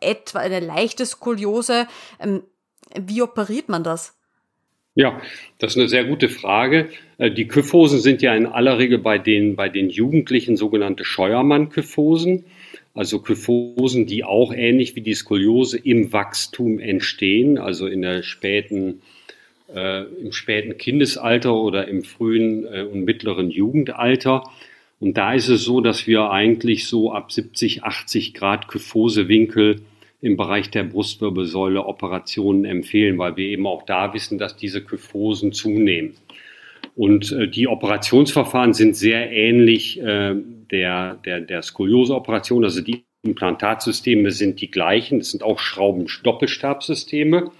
[0.00, 1.88] äh, etwa eine leichte Skoliose,
[2.20, 2.42] ähm,
[2.94, 4.14] wie operiert man das?
[4.94, 5.20] Ja,
[5.58, 6.88] das ist eine sehr gute Frage.
[7.18, 12.44] Äh, die Kyphosen sind ja in aller Regel bei den, bei den Jugendlichen sogenannte Scheuermann-Kyphosen.
[12.94, 19.02] Also Kyphosen, die auch ähnlich wie die Skoliose im Wachstum entstehen, also in der späten
[19.74, 24.44] äh, im späten Kindesalter oder im frühen äh, und mittleren Jugendalter.
[25.00, 29.82] Und da ist es so, dass wir eigentlich so ab 70, 80 Grad Kyphosewinkel
[30.20, 35.52] im Bereich der Brustwirbelsäule Operationen empfehlen, weil wir eben auch da wissen, dass diese Kyphosen
[35.52, 36.14] zunehmen.
[36.96, 40.34] Und äh, die Operationsverfahren sind sehr ähnlich äh,
[40.70, 42.64] der, der, der Skolioseoperation.
[42.64, 45.20] Also die Implantatsysteme sind die gleichen.
[45.20, 47.52] Es sind auch Schrauben-Doppelstabsysteme.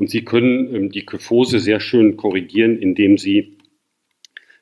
[0.00, 3.58] Und Sie können ähm, die Kyphose sehr schön korrigieren, indem Sie,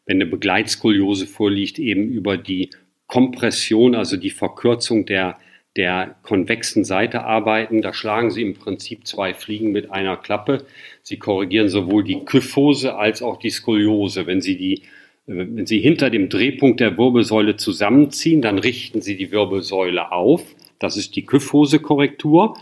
[0.04, 2.70] wenn eine Begleitskoliose vorliegt, eben über die
[3.06, 5.38] Kompression, also die Verkürzung der,
[5.76, 7.82] der konvexen Seite arbeiten.
[7.82, 10.66] Da schlagen Sie im Prinzip zwei Fliegen mit einer Klappe.
[11.04, 14.26] Sie korrigieren sowohl die Kyphose als auch die Skoliose.
[14.26, 14.82] Wenn Sie die
[15.26, 20.42] wenn Sie hinter dem Drehpunkt der Wirbelsäule zusammenziehen, dann richten Sie die Wirbelsäule auf.
[20.80, 22.56] Das ist die Kyphose-Korrektur.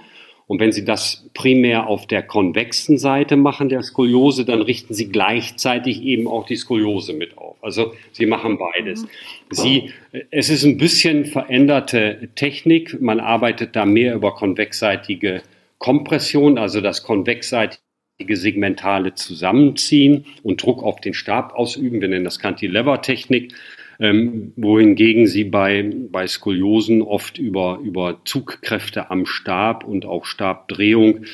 [0.49, 5.09] Und wenn Sie das primär auf der konvexen Seite machen, der Skoliose, dann richten Sie
[5.09, 7.57] gleichzeitig eben auch die Skoliose mit auf.
[7.63, 9.03] Also Sie machen beides.
[9.03, 9.09] Mhm.
[9.51, 9.93] Sie,
[10.31, 13.01] es ist ein bisschen veränderte Technik.
[13.01, 15.43] Man arbeitet da mehr über konvexseitige
[15.79, 17.81] Kompression, also das konvexseitige
[18.31, 22.01] segmentale Zusammenziehen und Druck auf den Stab ausüben.
[22.01, 23.53] Wir nennen das Cantilever-Technik
[23.99, 31.25] ähm, wohingegen sie bei, bei Skoliosen oft über, über Zugkräfte am Stab und auch Stabdrehung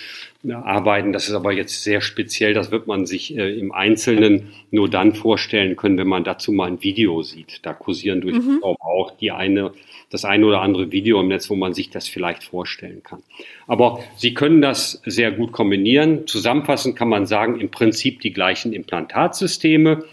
[0.45, 1.13] äh, arbeiten.
[1.13, 2.55] Das ist aber jetzt sehr speziell.
[2.55, 6.69] Das wird man sich äh, im Einzelnen nur dann vorstellen können, wenn man dazu mal
[6.69, 7.61] ein Video sieht.
[7.63, 8.61] Da kursieren durch mhm.
[8.63, 9.73] auch die eine,
[10.11, 13.23] das eine oder andere Video im Netz, wo man sich das vielleicht vorstellen kann.
[13.67, 16.27] Aber Sie können das sehr gut kombinieren.
[16.27, 20.05] Zusammenfassend kann man sagen, im Prinzip die gleichen Implantatsysteme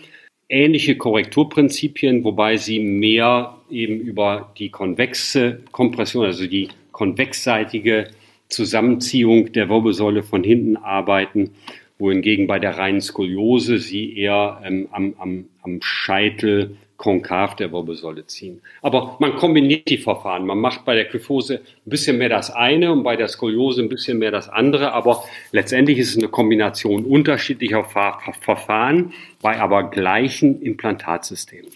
[0.50, 8.10] ähnliche Korrekturprinzipien, wobei sie mehr eben über die konvexe Kompression, also die konvexseitige
[8.50, 11.52] Zusammenziehung der Wirbelsäule von hinten arbeiten,
[12.00, 18.28] wohingegen bei der reinen Skoliose sie eher ähm, am, am, am Scheitel konkav der Wirbelsäule
[18.28, 18.62] ziehen.
[18.82, 20.46] Aber man kombiniert die Verfahren.
[20.46, 23.90] Man macht bei der Kyphose ein bisschen mehr das eine und bei der Skoliose ein
[23.90, 24.92] bisschen mehr das andere.
[24.92, 31.72] Aber letztendlich ist es eine Kombination unterschiedlicher Verfahren bei aber gleichen Implantatsystemen.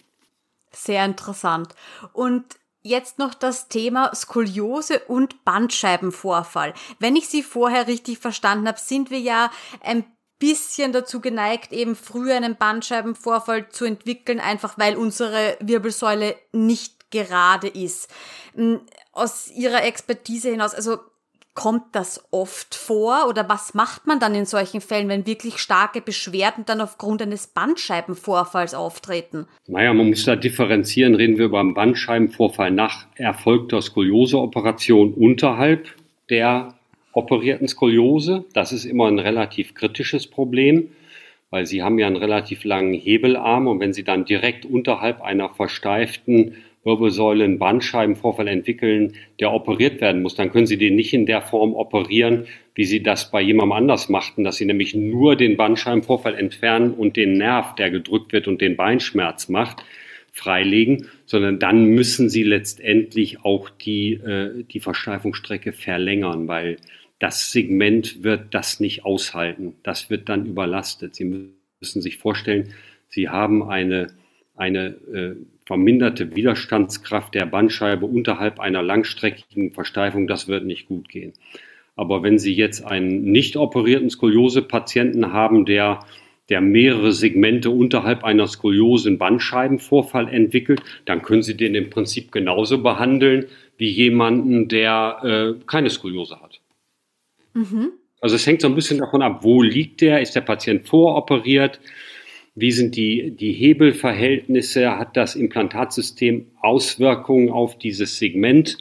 [0.71, 1.69] Sehr interessant.
[2.11, 2.43] Und
[2.85, 6.73] Jetzt noch das Thema Skoliose und Bandscheibenvorfall.
[6.99, 10.03] Wenn ich Sie vorher richtig verstanden habe, sind wir ja ein
[10.39, 17.67] bisschen dazu geneigt, eben früher einen Bandscheibenvorfall zu entwickeln, einfach weil unsere Wirbelsäule nicht gerade
[17.67, 18.09] ist.
[18.55, 18.81] Hm,
[19.11, 20.97] aus Ihrer Expertise hinaus, also
[21.53, 26.01] kommt das oft vor oder was macht man dann in solchen Fällen, wenn wirklich starke
[26.01, 29.47] Beschwerden dann aufgrund eines Bandscheibenvorfalls auftreten?
[29.67, 31.15] Naja, man muss da differenzieren.
[31.15, 35.89] Reden wir über einen Bandscheibenvorfall nach erfolgter Skolioseoperation unterhalb
[36.29, 36.73] der
[37.13, 38.45] operierten Skoliose.
[38.53, 40.89] Das ist immer ein relativ kritisches Problem,
[41.49, 45.49] weil Sie haben ja einen relativ langen Hebelarm und wenn Sie dann direkt unterhalb einer
[45.49, 51.25] versteiften Wirbelsäule einen Bandscheibenvorfall entwickeln, der operiert werden muss, dann können Sie den nicht in
[51.25, 52.45] der Form operieren,
[52.75, 57.15] wie Sie das bei jemandem anders machten, dass Sie nämlich nur den Bandscheibenvorfall entfernen und
[57.15, 59.83] den Nerv, der gedrückt wird und den Beinschmerz macht,
[60.31, 66.77] freilegen, sondern dann müssen Sie letztendlich auch die, äh, die Versteifungsstrecke verlängern, weil
[67.19, 69.75] das Segment wird das nicht aushalten.
[69.83, 71.15] Das wird dann überlastet.
[71.15, 71.25] Sie
[71.79, 72.73] müssen sich vorstellen,
[73.07, 74.07] Sie haben eine,
[74.55, 75.35] eine äh,
[75.65, 80.27] verminderte Widerstandskraft der Bandscheibe unterhalb einer langstreckigen Versteifung.
[80.27, 81.33] Das wird nicht gut gehen.
[81.95, 85.99] Aber wenn Sie jetzt einen nicht operierten Skoliose-Patienten haben, der
[86.49, 92.31] der mehrere Segmente unterhalb einer Skoliose einen Bandscheibenvorfall entwickelt, dann können Sie den im Prinzip
[92.31, 93.45] genauso behandeln
[93.77, 96.59] wie jemanden, der äh, keine Skoliose hat.
[97.53, 97.91] Mhm.
[98.21, 100.21] Also es hängt so ein bisschen davon ab, wo liegt der?
[100.21, 101.79] Ist der Patient voroperiert?
[102.55, 104.97] Wie sind die, die Hebelverhältnisse?
[104.97, 108.77] Hat das Implantatsystem Auswirkungen auf dieses Segment?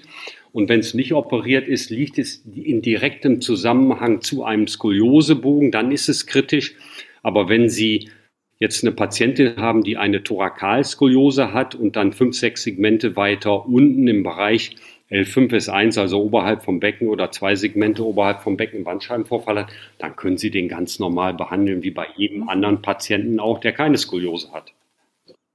[0.52, 5.90] Und wenn es nicht operiert ist, liegt es in direktem Zusammenhang zu einem Skoliosebogen, dann
[5.90, 6.74] ist es kritisch.
[7.22, 8.10] Aber wenn Sie
[8.58, 14.06] jetzt eine Patientin haben, die eine Thorakalskoliose hat und dann fünf, sechs Segmente weiter unten
[14.06, 14.76] im Bereich
[15.10, 19.72] L5 ist 1, also oberhalb vom Becken oder zwei Segmente oberhalb vom Becken Bandscheibenvorfall hat,
[19.98, 23.98] dann können Sie den ganz normal behandeln, wie bei jedem anderen Patienten auch, der keine
[23.98, 24.72] Skoliose hat.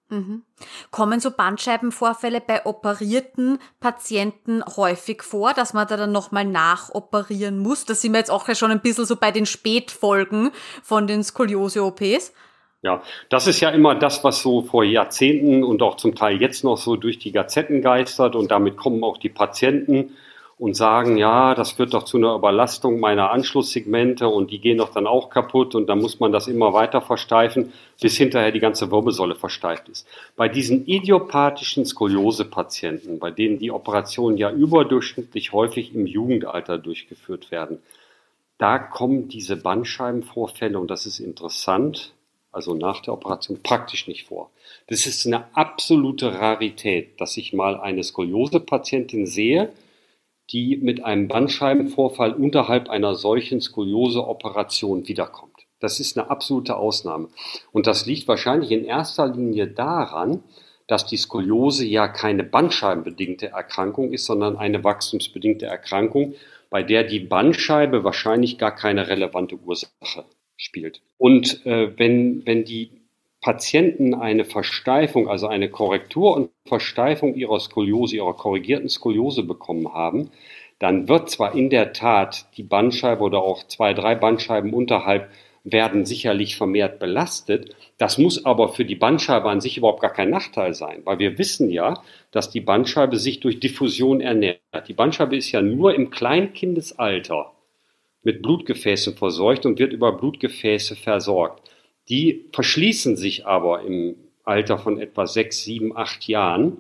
[0.09, 0.43] Mhm.
[0.89, 7.83] Kommen so Bandscheibenvorfälle bei operierten Patienten häufig vor, dass man da dann nochmal nachoperieren muss?
[7.83, 12.31] Da sind wir jetzt auch schon ein bisschen so bei den Spätfolgen von den Skoliose-OPs.
[12.83, 16.63] Ja, das ist ja immer das, was so vor Jahrzehnten und auch zum Teil jetzt
[16.63, 20.15] noch so durch die Gazetten geistert und damit kommen auch die Patienten
[20.59, 24.91] und sagen, ja, das führt doch zu einer Überlastung meiner Anschlusssegmente und die gehen doch
[24.91, 28.89] dann auch kaputt und dann muss man das immer weiter versteifen, bis hinterher die ganze
[28.91, 30.07] Wirbelsäule versteift ist.
[30.35, 37.79] Bei diesen idiopathischen Skoliose-Patienten, bei denen die Operationen ja überdurchschnittlich häufig im Jugendalter durchgeführt werden,
[38.57, 42.13] da kommen diese Bandscheibenvorfälle und das ist interessant,
[42.51, 44.51] also nach der Operation, praktisch nicht vor.
[44.87, 49.71] Das ist eine absolute Rarität, dass ich mal eine Skoliose-Patientin sehe,
[50.49, 55.53] die mit einem Bandscheibenvorfall unterhalb einer solchen Skoliose-Operation wiederkommt.
[55.79, 57.29] Das ist eine absolute Ausnahme.
[57.71, 60.43] Und das liegt wahrscheinlich in erster Linie daran,
[60.87, 66.33] dass die Skoliose ja keine bandscheibenbedingte Erkrankung ist, sondern eine wachstumsbedingte Erkrankung,
[66.69, 70.25] bei der die Bandscheibe wahrscheinlich gar keine relevante Ursache
[70.57, 71.01] spielt.
[71.17, 72.91] Und äh, wenn, wenn die
[73.41, 80.31] Patienten eine Versteifung, also eine Korrektur und Versteifung ihrer Skoliose, ihrer korrigierten Skoliose bekommen haben,
[80.79, 85.29] dann wird zwar in der Tat die Bandscheibe oder auch zwei, drei Bandscheiben unterhalb
[85.63, 87.75] werden sicherlich vermehrt belastet.
[87.97, 91.37] Das muss aber für die Bandscheibe an sich überhaupt gar kein Nachteil sein, weil wir
[91.37, 92.01] wissen ja,
[92.31, 94.59] dass die Bandscheibe sich durch Diffusion ernährt.
[94.87, 97.51] Die Bandscheibe ist ja nur im Kleinkindesalter
[98.27, 101.71] mit Blutgefäßen verseucht und wird über Blutgefäße versorgt.
[102.09, 106.79] Die verschließen sich aber im Alter von etwa sechs, sieben, acht Jahren.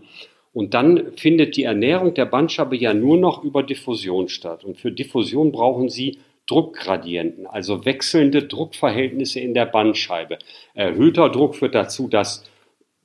[0.51, 4.65] Und dann findet die Ernährung der Bandscheibe ja nur noch über Diffusion statt.
[4.65, 6.17] Und für Diffusion brauchen sie
[6.47, 10.39] Druckgradienten, also wechselnde Druckverhältnisse in der Bandscheibe.
[10.73, 12.43] Erhöhter Druck führt dazu, dass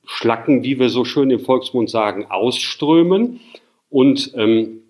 [0.05, 3.39] Schlacken, wie wir so schön im Volksmund sagen, ausströmen
[3.89, 4.82] und ähm, äh,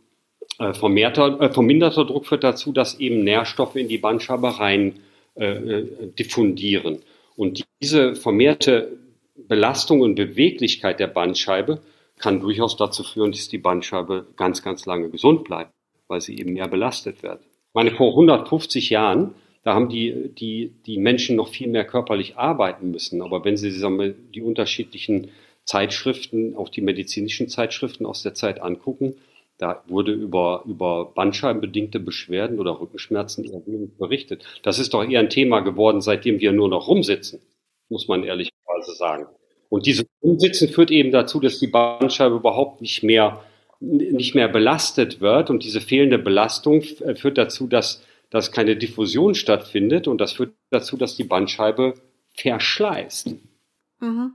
[0.71, 4.99] vermehrter, äh, verminderter Druck führt dazu, dass eben Nährstoffe in die Bandscheibe rein
[5.35, 5.87] äh, äh
[6.17, 6.99] diffundieren.
[7.35, 8.97] Und diese vermehrte
[9.35, 11.81] Belastung und Beweglichkeit der Bandscheibe
[12.19, 15.71] kann durchaus dazu führen, dass die Bandscheibe ganz, ganz lange gesund bleibt,
[16.07, 17.41] weil sie eben mehr belastet wird.
[17.41, 19.33] Ich meine, vor 150 Jahren,
[19.63, 23.21] da haben die, die, die Menschen noch viel mehr körperlich arbeiten müssen.
[23.21, 25.31] Aber wenn Sie sagen wir, die unterschiedlichen
[25.65, 29.15] Zeitschriften, auch die medizinischen Zeitschriften aus der Zeit angucken,
[29.57, 34.43] da wurde über, über bandscheibenbedingte Beschwerden oder Rückenschmerzen eher wenig berichtet.
[34.63, 37.39] Das ist doch eher ein Thema geworden, seitdem wir nur noch rumsitzen,
[37.89, 39.27] muss man ehrlicherweise sagen.
[39.69, 43.43] Und dieses Rumsitzen führt eben dazu, dass die Bandscheibe überhaupt nicht mehr,
[43.79, 45.49] nicht mehr belastet wird.
[45.49, 50.07] Und diese fehlende Belastung führt dazu, dass, dass keine Diffusion stattfindet.
[50.07, 51.95] Und das führt dazu, dass die Bandscheibe
[52.35, 53.35] verschleißt.
[53.99, 54.33] Mhm.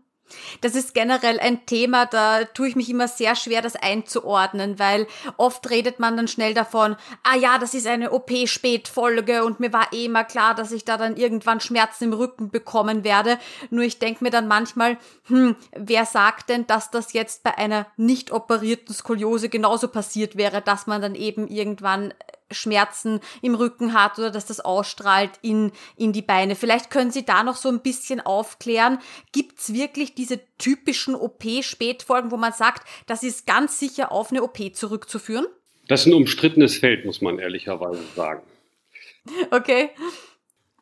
[0.60, 5.06] Das ist generell ein Thema, da tue ich mich immer sehr schwer, das einzuordnen, weil
[5.36, 9.92] oft redet man dann schnell davon, ah ja, das ist eine OP-Spätfolge und mir war
[9.92, 13.38] eh immer klar, dass ich da dann irgendwann Schmerzen im Rücken bekommen werde.
[13.70, 17.86] Nur ich denke mir dann manchmal, hm, wer sagt denn, dass das jetzt bei einer
[17.96, 22.12] nicht operierten Skoliose genauso passiert wäre, dass man dann eben irgendwann
[22.50, 26.54] Schmerzen im Rücken hat oder dass das ausstrahlt in, in die Beine.
[26.54, 28.98] Vielleicht können Sie da noch so ein bisschen aufklären.
[29.32, 34.42] Gibt es wirklich diese typischen OP-Spätfolgen, wo man sagt, das ist ganz sicher auf eine
[34.42, 35.46] OP zurückzuführen?
[35.88, 38.42] Das ist ein umstrittenes Feld, muss man ehrlicherweise sagen.
[39.50, 39.90] Okay.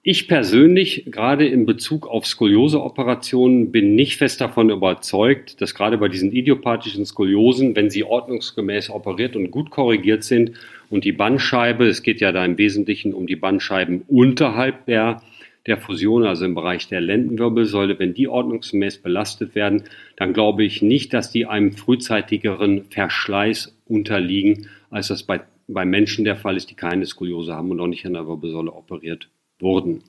[0.09, 6.07] Ich persönlich, gerade in Bezug auf Skolioseoperationen, bin nicht fest davon überzeugt, dass gerade bei
[6.07, 10.53] diesen idiopathischen Skoliosen, wenn sie ordnungsgemäß operiert und gut korrigiert sind
[10.91, 15.22] und die Bandscheibe, es geht ja da im Wesentlichen um die Bandscheiben unterhalb der,
[15.66, 19.84] der Fusion, also im Bereich der Lendenwirbelsäule, wenn die ordnungsgemäß belastet werden,
[20.16, 26.24] dann glaube ich nicht, dass die einem frühzeitigeren Verschleiß unterliegen, als das bei, bei Menschen
[26.24, 29.28] der Fall ist, die keine Skoliose haben und auch nicht an der Wirbelsäule operiert
[29.59, 30.03] wurden.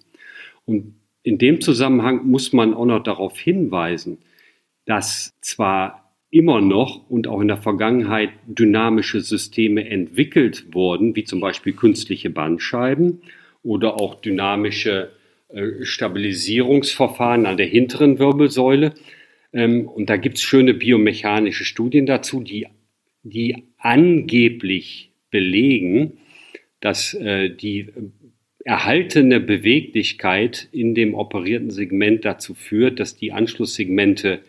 [0.65, 4.19] Und in dem Zusammenhang muss man auch noch darauf hinweisen,
[4.85, 11.39] dass zwar immer noch und auch in der Vergangenheit dynamische Systeme entwickelt wurden, wie zum
[11.39, 13.21] Beispiel künstliche Bandscheiben
[13.63, 15.11] oder auch dynamische
[15.49, 18.93] äh, Stabilisierungsverfahren an der hinteren Wirbelsäule.
[19.53, 22.67] Ähm, und da gibt es schöne biomechanische Studien dazu, die,
[23.23, 26.17] die angeblich belegen,
[26.81, 27.87] dass äh, die
[28.65, 34.41] erhaltene Beweglichkeit in dem operierten Segment dazu führt, dass die Anschlusssegmente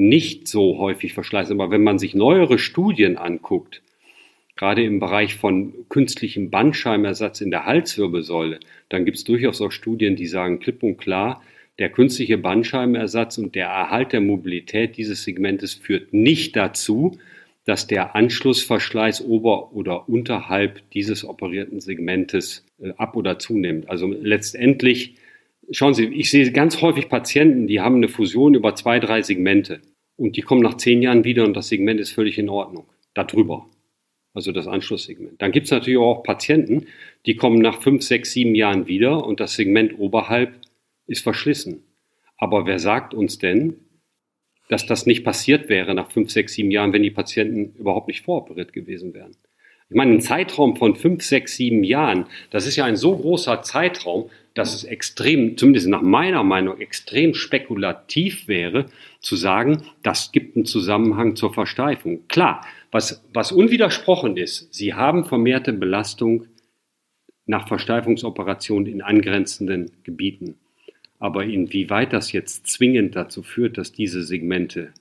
[0.00, 1.60] nicht so häufig verschleißen.
[1.60, 3.82] Aber wenn man sich neuere Studien anguckt,
[4.56, 10.16] gerade im Bereich von künstlichem Bandscheimersatz in der Halswirbelsäule, dann gibt es durchaus auch Studien,
[10.16, 11.42] die sagen klipp und klar,
[11.78, 17.18] der künstliche Bandscheimersatz und der Erhalt der Mobilität dieses Segmentes führt nicht dazu,
[17.66, 23.88] dass der Anschlussverschleiß ober- oder unterhalb dieses operierten Segmentes äh, ab- oder zunimmt.
[23.90, 25.16] Also letztendlich,
[25.70, 29.80] schauen Sie, ich sehe ganz häufig Patienten, die haben eine Fusion über zwei, drei Segmente
[30.16, 32.86] und die kommen nach zehn Jahren wieder und das Segment ist völlig in Ordnung.
[33.14, 33.66] Darüber.
[34.32, 35.42] Also das Anschlusssegment.
[35.42, 36.86] Dann gibt es natürlich auch Patienten,
[37.26, 40.54] die kommen nach fünf, sechs, sieben Jahren wieder und das Segment oberhalb
[41.06, 41.82] ist verschlissen.
[42.38, 43.76] Aber wer sagt uns denn,
[44.68, 48.24] dass das nicht passiert wäre nach fünf, sechs, sieben Jahren, wenn die Patienten überhaupt nicht
[48.24, 49.32] voroperiert gewesen wären.
[49.88, 53.62] Ich meine, ein Zeitraum von fünf, sechs, sieben Jahren, das ist ja ein so großer
[53.62, 58.86] Zeitraum, dass es extrem, zumindest nach meiner Meinung, extrem spekulativ wäre,
[59.20, 62.26] zu sagen, das gibt einen Zusammenhang zur Versteifung.
[62.28, 66.46] Klar, was, was unwidersprochen ist, Sie haben vermehrte Belastung
[67.46, 70.56] nach Versteifungsoperationen in angrenzenden Gebieten.
[71.18, 74.92] Aber inwieweit das jetzt zwingend dazu führt, dass diese Segmente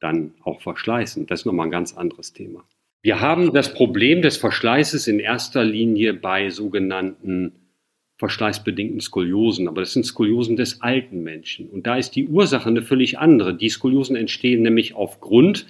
[0.00, 2.64] dann auch verschleißen, das ist nochmal ein ganz anderes Thema.
[3.02, 7.52] Wir haben das Problem des Verschleißes in erster Linie bei sogenannten
[8.24, 11.68] verschleißbedingten Skoliosen, aber das sind Skoliosen des alten Menschen.
[11.68, 13.54] Und da ist die Ursache eine völlig andere.
[13.54, 15.66] Die Skoliosen entstehen nämlich aufgrund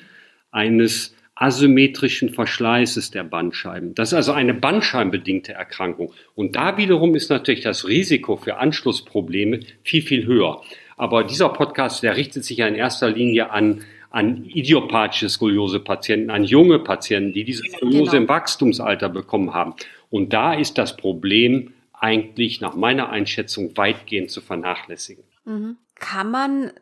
[0.52, 3.96] eines asymmetrischen Verschleißes der Bandscheiben.
[3.96, 6.12] Das ist also eine bandscheibenbedingte Erkrankung.
[6.36, 10.62] Und da wiederum ist natürlich das Risiko für Anschlussprobleme viel, viel höher.
[10.96, 13.80] Aber dieser Podcast, der richtet sich ja in erster Linie an,
[14.11, 18.22] an idiopathische Skoliose-Patienten, an junge Patienten, die diese Skoliose genau.
[18.22, 19.74] im Wachstumsalter bekommen haben.
[20.09, 21.72] Und da ist das Problem
[22.05, 25.24] eigentlich nach meiner Einschätzung weitgehend zu vernachlässigen.
[25.46, 25.78] Mhm.
[25.94, 26.72] Kann man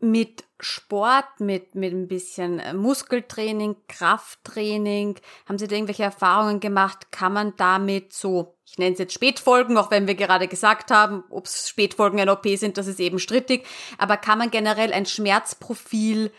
[0.00, 5.14] mit Sport, mit, mit ein bisschen äh, Muskeltraining, Krafttraining,
[5.48, 7.12] haben Sie da irgendwelche Erfahrungen gemacht?
[7.12, 11.22] Kann man damit so, ich nenne es jetzt Spätfolgen, auch wenn wir gerade gesagt haben,
[11.30, 13.64] ob es Spätfolgen einer OP sind, das ist eben strittig,
[13.96, 16.32] aber kann man generell ein Schmerzprofil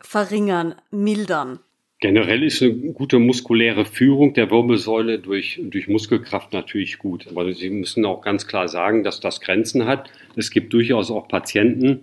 [0.00, 1.60] verringern, mildern?
[2.04, 7.26] Generell ist eine gute muskuläre Führung der Wirbelsäule durch, durch Muskelkraft natürlich gut.
[7.28, 10.10] Aber Sie müssen auch ganz klar sagen, dass das Grenzen hat.
[10.36, 12.00] Es gibt durchaus auch Patienten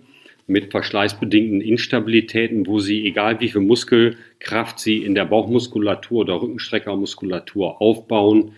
[0.48, 7.80] mit verschleißbedingten Instabilitäten, wo sie, egal wie viel Muskelkraft sie in der Bauchmuskulatur oder Rückenstreckermuskulatur
[7.80, 8.56] aufbauen,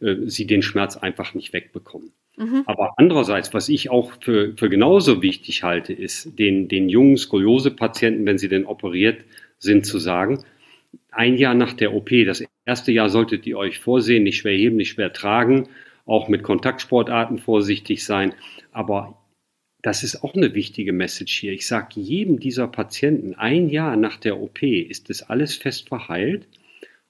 [0.00, 2.12] äh, sie den Schmerz einfach nicht wegbekommen.
[2.36, 2.62] Mhm.
[2.66, 8.24] Aber andererseits, was ich auch für, für genauso wichtig halte, ist, den, den jungen Skoliose-Patienten,
[8.24, 9.24] wenn sie denn operiert
[9.58, 10.44] sind, zu sagen,
[11.16, 14.76] ein Jahr nach der OP, das erste Jahr solltet ihr euch vorsehen, nicht schwer heben,
[14.76, 15.68] nicht schwer tragen,
[16.04, 18.34] auch mit Kontaktsportarten vorsichtig sein.
[18.72, 19.18] Aber
[19.82, 21.52] das ist auch eine wichtige Message hier.
[21.52, 26.46] Ich sage jedem dieser Patienten, ein Jahr nach der OP ist das alles fest verheilt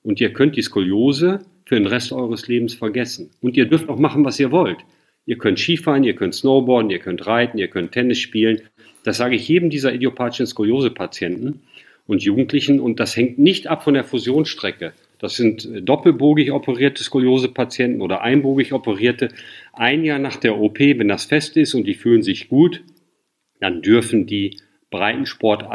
[0.02, 3.30] und ihr könnt die Skoliose für den Rest eures Lebens vergessen.
[3.40, 4.78] Und ihr dürft auch machen, was ihr wollt.
[5.24, 8.60] Ihr könnt Skifahren, ihr könnt Snowboarden, ihr könnt reiten, ihr könnt Tennis spielen.
[9.02, 11.62] Das sage ich jedem dieser idiopathischen Skoliose-Patienten
[12.06, 14.92] und Jugendlichen und das hängt nicht ab von der Fusionsstrecke.
[15.18, 19.28] Das sind äh, doppelbogig operierte Skoliose-Patienten oder einbogig operierte.
[19.72, 22.84] Ein Jahr nach der OP, wenn das fest ist und die fühlen sich gut,
[23.60, 25.66] dann dürfen die Breitensport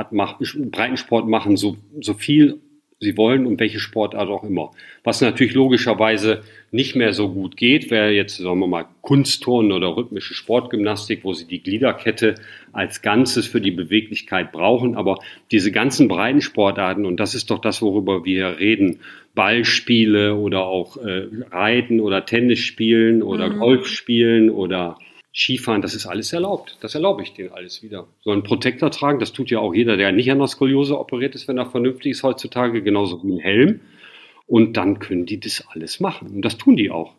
[1.27, 2.61] machen, so, so viel
[3.01, 4.71] sie wollen und welche Sportart auch immer.
[5.03, 9.97] Was natürlich logischerweise nicht mehr so gut geht, wäre jetzt, sagen wir mal, Kunstturnen oder
[9.97, 12.35] rhythmische Sportgymnastik, wo sie die Gliederkette
[12.71, 14.95] als Ganzes für die Beweglichkeit brauchen.
[14.95, 15.17] Aber
[15.49, 18.99] diese ganzen breiten Sportarten, und das ist doch das, worüber wir reden,
[19.33, 23.59] Ballspiele oder auch äh, Reiten oder Tennis spielen oder mhm.
[23.59, 24.97] Golf spielen oder
[25.33, 26.77] Skifahren, das ist alles erlaubt.
[26.81, 28.07] Das erlaube ich denen alles wieder.
[28.21, 31.35] So einen Protektor tragen, das tut ja auch jeder, der nicht an der Skoliose operiert
[31.35, 33.79] ist, wenn er vernünftig ist heutzutage, genauso wie ein Helm.
[34.45, 36.29] Und dann können die das alles machen.
[36.29, 37.15] Und das tun die auch.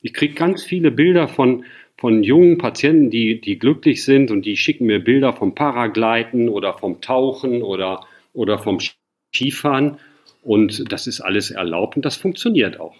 [0.00, 1.64] Ich kriege ganz viele Bilder von,
[1.98, 6.72] von jungen Patienten, die, die glücklich sind und die schicken mir Bilder vom Paragleiten oder
[6.72, 8.78] vom Tauchen oder, oder vom
[9.34, 9.98] Skifahren.
[10.42, 12.96] Und das ist alles erlaubt und das funktioniert auch.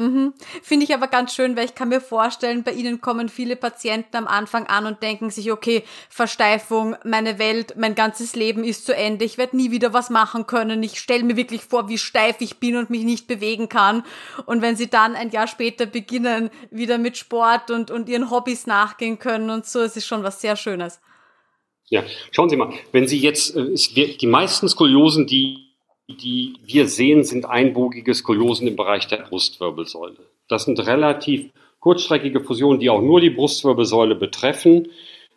[0.00, 0.32] Mhm.
[0.62, 4.16] Finde ich aber ganz schön, weil ich kann mir vorstellen, bei Ihnen kommen viele Patienten
[4.16, 8.94] am Anfang an und denken sich, okay, Versteifung, meine Welt, mein ganzes Leben ist zu
[8.94, 12.36] Ende, ich werde nie wieder was machen können, ich stelle mir wirklich vor, wie steif
[12.38, 14.04] ich bin und mich nicht bewegen kann.
[14.46, 18.68] Und wenn Sie dann ein Jahr später beginnen, wieder mit Sport und, und Ihren Hobbys
[18.68, 21.00] nachgehen können und so, es ist schon was sehr Schönes.
[21.88, 23.74] Ja, schauen Sie mal, wenn Sie jetzt, äh,
[24.16, 25.67] die meisten Skoliosen, die
[26.08, 30.16] die wir sehen, sind einbogige Skoliosen im Bereich der Brustwirbelsäule.
[30.48, 31.50] Das sind relativ
[31.80, 34.88] kurzstreckige Fusionen, die auch nur die Brustwirbelsäule betreffen,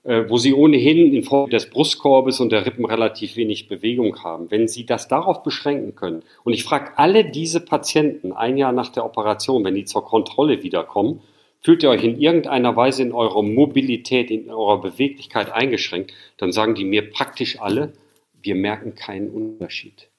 [0.04, 4.50] äh, wo Sie ohnehin infolge des Brustkorbes und der Rippen relativ wenig Bewegung haben.
[4.50, 8.90] Wenn Sie das darauf beschränken können, und ich frage alle diese Patienten ein Jahr nach
[8.90, 11.22] der Operation, wenn die zur Kontrolle wiederkommen,
[11.60, 16.74] fühlt ihr euch in irgendeiner Weise in eurer Mobilität, in eurer Beweglichkeit eingeschränkt, dann sagen
[16.74, 17.94] die mir praktisch alle,
[18.42, 20.11] wir merken keinen Unterschied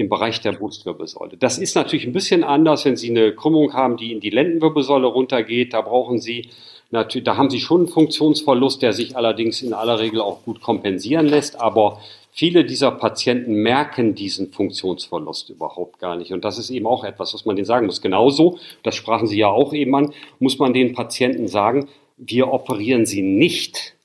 [0.00, 1.36] im Bereich der Brustwirbelsäule.
[1.36, 5.06] Das ist natürlich ein bisschen anders, wenn Sie eine Krümmung haben, die in die Lendenwirbelsäule
[5.06, 5.74] runtergeht.
[5.74, 6.48] Da brauchen Sie
[6.90, 10.60] natürlich, da haben Sie schon einen Funktionsverlust, der sich allerdings in aller Regel auch gut
[10.60, 11.60] kompensieren lässt.
[11.60, 16.32] Aber viele dieser Patienten merken diesen Funktionsverlust überhaupt gar nicht.
[16.32, 18.00] Und das ist eben auch etwas, was man denen sagen muss.
[18.00, 23.06] Genauso, das sprachen Sie ja auch eben an, muss man den Patienten sagen, wir operieren
[23.06, 23.96] sie nicht,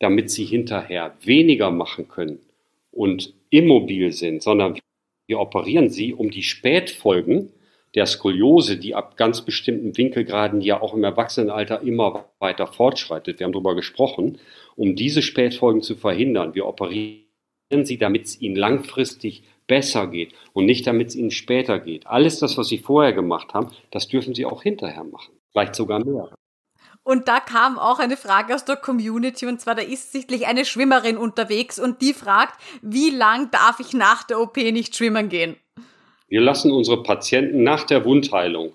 [0.00, 2.40] damit sie hinterher weniger machen können
[2.90, 4.78] und immobil sind, sondern
[5.28, 7.52] wir operieren sie, um die Spätfolgen
[7.94, 13.44] der Skoliose, die ab ganz bestimmten Winkelgraden ja auch im Erwachsenenalter immer weiter fortschreitet, wir
[13.44, 14.38] haben darüber gesprochen,
[14.74, 16.54] um diese Spätfolgen zu verhindern.
[16.54, 17.24] Wir operieren
[17.84, 22.06] sie, damit es ihnen langfristig besser geht und nicht damit es ihnen später geht.
[22.06, 25.34] Alles das, was sie vorher gemacht haben, das dürfen sie auch hinterher machen.
[25.52, 26.30] Vielleicht sogar mehr.
[27.08, 30.66] Und da kam auch eine Frage aus der Community und zwar da ist sichtlich eine
[30.66, 35.56] Schwimmerin unterwegs und die fragt, wie lang darf ich nach der OP nicht schwimmen gehen?
[36.28, 38.74] Wir lassen unsere Patienten nach der Wundheilung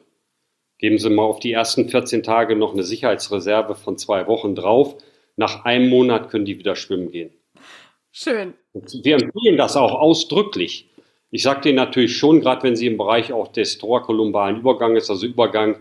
[0.79, 4.97] Geben Sie mal auf die ersten 14 Tage noch eine Sicherheitsreserve von zwei Wochen drauf.
[5.38, 7.29] Nach einem Monat können die wieder schwimmen gehen.
[8.11, 8.55] Schön.
[8.73, 10.89] Wir empfehlen das auch ausdrücklich.
[11.31, 15.25] Ich sage denen natürlich schon, gerade wenn sie im Bereich auch des thorakolumbalen Überganges, also
[15.25, 15.77] Übergang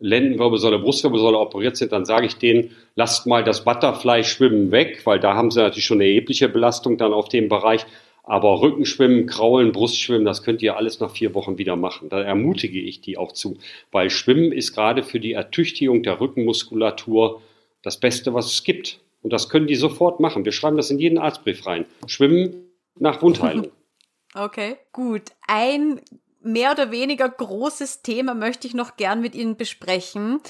[0.00, 5.34] Lendenwirbelsäule, Brustwirbelsäule operiert sind, dann sage ich denen, lasst mal das Butterfly-Schwimmen weg, weil da
[5.34, 7.86] haben sie natürlich schon eine erhebliche Belastung dann auf dem Bereich.
[8.22, 12.08] Aber Rückenschwimmen, Kraulen, Brustschwimmen, das könnt ihr alles nach vier Wochen wieder machen.
[12.08, 13.58] Da ermutige ich die auch zu,
[13.92, 17.42] weil Schwimmen ist gerade für die Ertüchtigung der Rückenmuskulatur
[17.82, 19.00] das Beste, was es gibt.
[19.22, 20.44] Und das können die sofort machen.
[20.44, 21.84] Wir schreiben das in jeden Arztbrief rein.
[22.06, 22.64] Schwimmen
[22.98, 23.68] nach Wundheilung.
[24.36, 25.30] Okay, gut.
[25.46, 26.00] Ein
[26.44, 30.40] mehr oder weniger großes Thema möchte ich noch gern mit Ihnen besprechen.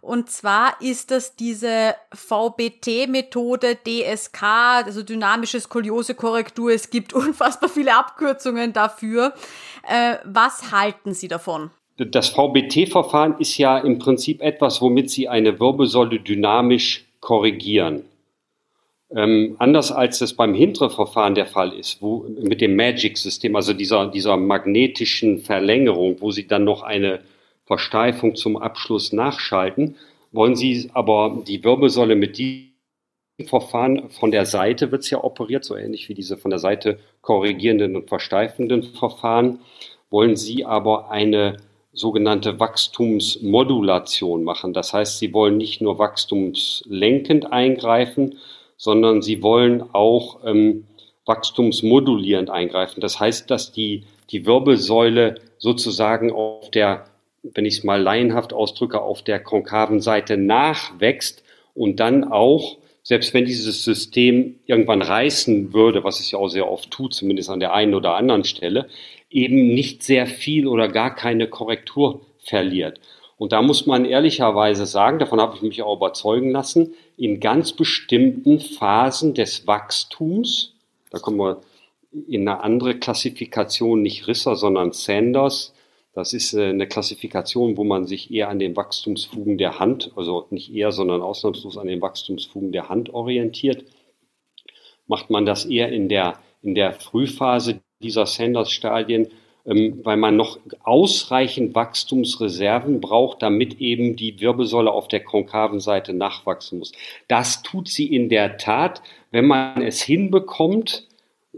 [0.00, 4.42] Und zwar ist das diese VBT-Methode DSK,
[4.84, 6.72] also dynamische Skoliose-Korrektur.
[6.72, 9.32] Es gibt unfassbar viele Abkürzungen dafür.
[9.88, 11.70] Äh, was halten Sie davon?
[11.98, 18.04] Das VBT-Verfahren ist ja im Prinzip etwas, womit Sie eine Wirbelsäule dynamisch korrigieren.
[19.14, 24.06] Ähm, anders als das beim Hindre-Verfahren der Fall ist, wo mit dem Magic-System, also dieser,
[24.06, 27.20] dieser magnetischen Verlängerung, wo Sie dann noch eine
[27.66, 29.96] Versteifung zum Abschluss nachschalten,
[30.32, 32.72] wollen Sie aber die Wirbelsäule mit diesem
[33.44, 36.98] Verfahren von der Seite wird es ja operiert, so ähnlich wie diese von der Seite
[37.20, 39.60] korrigierenden und versteifenden Verfahren,
[40.10, 41.58] wollen Sie aber eine
[41.92, 44.72] sogenannte Wachstumsmodulation machen.
[44.72, 48.38] Das heißt, Sie wollen nicht nur wachstumslenkend eingreifen,
[48.82, 50.88] sondern sie wollen auch ähm,
[51.24, 53.00] wachstumsmodulierend eingreifen.
[53.00, 57.04] Das heißt, dass die, die Wirbelsäule sozusagen auf der,
[57.44, 63.32] wenn ich es mal laienhaft ausdrücke, auf der konkaven Seite nachwächst und dann auch, selbst
[63.34, 67.60] wenn dieses System irgendwann reißen würde, was es ja auch sehr oft tut, zumindest an
[67.60, 68.88] der einen oder anderen Stelle,
[69.30, 72.98] eben nicht sehr viel oder gar keine Korrektur verliert.
[73.42, 77.72] Und da muss man ehrlicherweise sagen, davon habe ich mich auch überzeugen lassen, in ganz
[77.72, 80.74] bestimmten Phasen des Wachstums,
[81.10, 81.60] da kommen wir
[82.28, 85.74] in eine andere Klassifikation, nicht Risser, sondern Sanders,
[86.14, 90.46] das ist äh, eine Klassifikation, wo man sich eher an den Wachstumsfugen der Hand, also
[90.50, 93.84] nicht eher, sondern ausnahmslos an den Wachstumsfugen der Hand orientiert.
[95.08, 99.32] Macht man das eher in der, in der Frühphase dieser Sanders-Stadien,
[99.64, 106.80] weil man noch ausreichend Wachstumsreserven braucht, damit eben die Wirbelsäule auf der konkaven Seite nachwachsen
[106.80, 106.92] muss.
[107.28, 111.06] Das tut sie in der Tat, wenn man es hinbekommt,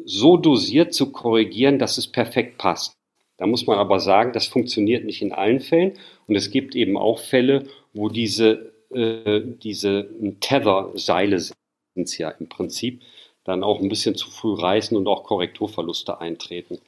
[0.04, 2.94] so dosiert zu korrigieren, dass es perfekt passt.
[3.36, 5.94] Da muss man aber sagen, das funktioniert nicht in allen Fällen.
[6.26, 10.08] Und es gibt eben auch Fälle, wo diese, äh, diese
[10.40, 13.02] Tether-Seile sind ja im Prinzip,
[13.44, 16.78] dann auch ein bisschen zu früh reißen und auch Korrekturverluste eintreten.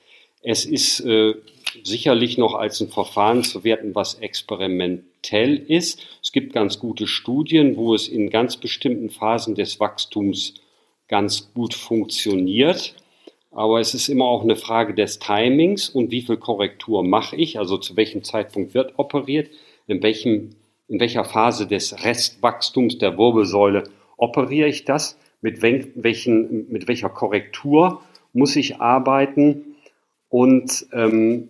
[0.43, 1.35] Es ist äh,
[1.83, 6.07] sicherlich noch als ein Verfahren zu werten, was experimentell ist.
[6.23, 10.55] Es gibt ganz gute Studien, wo es in ganz bestimmten Phasen des Wachstums
[11.09, 12.95] ganz gut funktioniert.
[13.51, 17.59] Aber es ist immer auch eine Frage des Timings und wie viel Korrektur mache ich,
[17.59, 19.49] also zu welchem Zeitpunkt wird operiert,
[19.87, 20.51] in, welchem,
[20.89, 23.85] in welcher Phase des Restwachstums der Wirbelsäule
[24.19, 29.76] operiere ich das, mit, welchen, mit welcher Korrektur muss ich arbeiten
[30.37, 31.49] und ähm,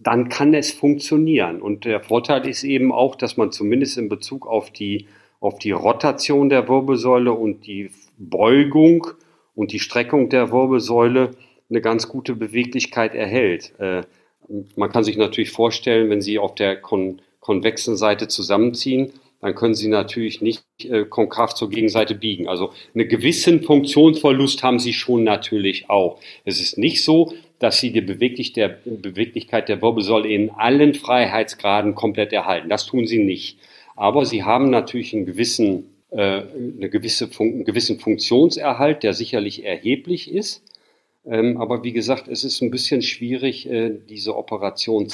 [0.00, 1.62] dann kann es funktionieren.
[1.62, 5.06] Und der Vorteil ist eben auch, dass man zumindest in Bezug auf die,
[5.38, 9.06] auf die Rotation der Wirbelsäule und die Beugung
[9.54, 11.36] und die Streckung der Wirbelsäule
[11.70, 13.78] eine ganz gute Beweglichkeit erhält.
[13.78, 14.02] Äh,
[14.74, 19.74] man kann sich natürlich vorstellen, wenn Sie auf der kon konvexen Seite zusammenziehen, dann können
[19.74, 22.48] Sie natürlich nicht äh, konkav zur Gegenseite biegen.
[22.48, 26.18] Also einen gewissen Funktionsverlust haben Sie schon natürlich auch.
[26.44, 27.34] Es ist nicht so,
[27.64, 32.68] dass sie die Beweglichkeit der Wirbelsäule in allen Freiheitsgraden komplett erhalten.
[32.68, 33.58] Das tun sie nicht.
[33.96, 40.30] Aber sie haben natürlich einen gewissen, äh, eine gewisse einen gewissen Funktionserhalt, der sicherlich erheblich
[40.30, 40.62] ist.
[41.24, 45.08] Ähm, aber wie gesagt, es ist ein bisschen schwierig, äh, diese Operation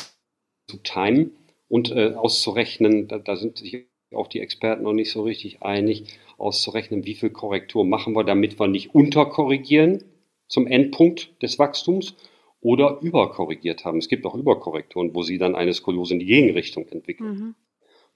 [0.67, 1.37] zu timen
[1.69, 3.07] und äh, auszurechnen.
[3.07, 7.31] Da, da sind sich auch die Experten noch nicht so richtig einig, auszurechnen, wie viel
[7.31, 10.03] Korrektur machen wir, damit wir nicht unterkorrigieren
[10.49, 12.17] zum Endpunkt des Wachstums
[12.61, 13.99] oder überkorrigiert haben.
[13.99, 17.31] Es gibt auch Überkorrekturen, wo sie dann eine Skoliose in die Gegenrichtung entwickeln.
[17.31, 17.55] Mhm.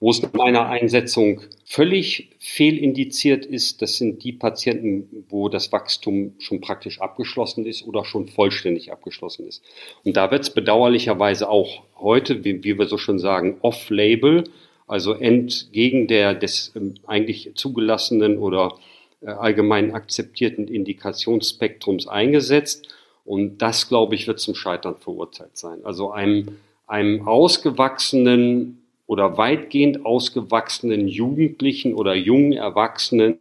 [0.00, 6.34] Wo es nach meiner Einsetzung völlig fehlindiziert ist, das sind die Patienten, wo das Wachstum
[6.38, 9.62] schon praktisch abgeschlossen ist oder schon vollständig abgeschlossen ist.
[10.02, 14.44] Und da wird es bedauerlicherweise auch heute, wie, wie wir so schon sagen, off-label,
[14.86, 18.76] also entgegen der des ähm, eigentlich zugelassenen oder
[19.22, 22.88] äh, allgemein akzeptierten Indikationsspektrums eingesetzt
[23.24, 25.84] und das, glaube ich, wird zum Scheitern verurteilt sein.
[25.84, 33.38] Also einem, einem ausgewachsenen oder weitgehend ausgewachsenen Jugendlichen oder jungen Erwachsenen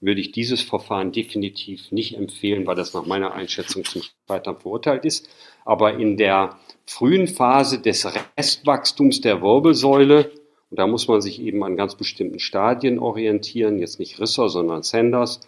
[0.00, 5.04] würde ich dieses Verfahren definitiv nicht empfehlen, weil das nach meiner Einschätzung zum Scheitern verurteilt
[5.04, 5.28] ist.
[5.64, 8.06] Aber in der frühen Phase des
[8.36, 10.30] Restwachstums der Wirbelsäule,
[10.70, 14.82] und da muss man sich eben an ganz bestimmten Stadien orientieren, jetzt nicht Risser, sondern
[14.82, 15.40] Sanders,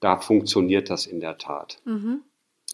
[0.00, 1.78] da funktioniert das in der Tat.
[1.84, 2.22] Mhm.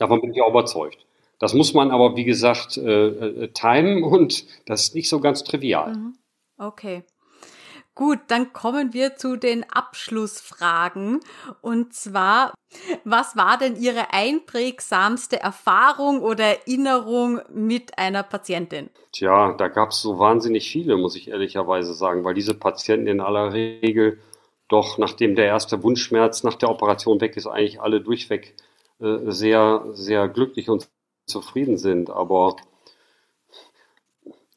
[0.01, 1.06] Davon bin ich auch überzeugt.
[1.39, 5.44] Das muss man aber, wie gesagt, äh, äh, timen und das ist nicht so ganz
[5.44, 5.94] trivial.
[5.94, 6.14] Mhm.
[6.59, 7.05] Okay.
[7.94, 11.20] Gut, dann kommen wir zu den Abschlussfragen.
[11.60, 12.55] Und zwar,
[13.05, 18.89] was war denn Ihre einprägsamste Erfahrung oder Erinnerung mit einer Patientin?
[19.12, 23.20] Tja, da gab es so wahnsinnig viele, muss ich ehrlicherweise sagen, weil diese Patienten in
[23.20, 24.18] aller Regel
[24.68, 28.55] doch, nachdem der erste Wunschschmerz nach der Operation weg ist, eigentlich alle durchweg
[29.01, 30.89] sehr, sehr glücklich und
[31.27, 32.10] zufrieden sind.
[32.10, 32.56] Aber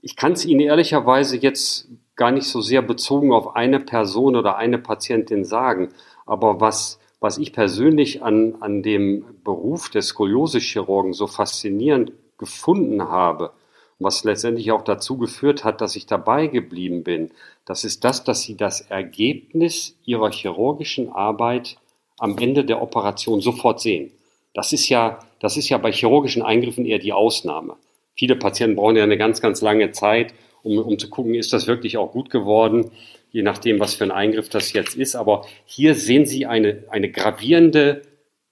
[0.01, 4.57] ich kann es Ihnen ehrlicherweise jetzt gar nicht so sehr bezogen auf eine Person oder
[4.57, 5.89] eine Patientin sagen.
[6.25, 13.51] Aber was, was ich persönlich an, an dem Beruf des Skoliosechirurgen so faszinierend gefunden habe,
[13.99, 17.31] was letztendlich auch dazu geführt hat, dass ich dabei geblieben bin,
[17.65, 21.77] das ist das, dass sie das Ergebnis ihrer chirurgischen Arbeit
[22.19, 24.11] am Ende der Operation sofort sehen.
[24.53, 27.75] Das ist ja, das ist ja bei chirurgischen Eingriffen eher die Ausnahme.
[28.15, 31.67] Viele Patienten brauchen ja eine ganz, ganz lange Zeit, um, um zu gucken, ist das
[31.67, 32.91] wirklich auch gut geworden,
[33.31, 35.15] je nachdem, was für ein Eingriff das jetzt ist.
[35.15, 38.03] Aber hier sehen Sie eine, eine gravierende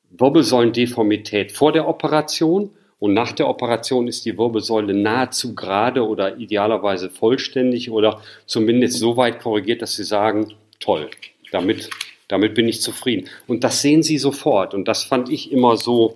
[0.10, 2.72] Wirbelsäulendeformität vor der Operation
[3.02, 9.18] und nach der Operation ist die Wirbelsäule nahezu gerade oder idealerweise vollständig oder zumindest so
[9.18, 11.10] weit korrigiert, dass Sie sagen, toll,
[11.52, 11.90] damit,
[12.32, 13.30] damit bin ich zufrieden.
[13.48, 14.74] Und das sehen Sie sofort.
[14.74, 16.16] Und das fand ich immer so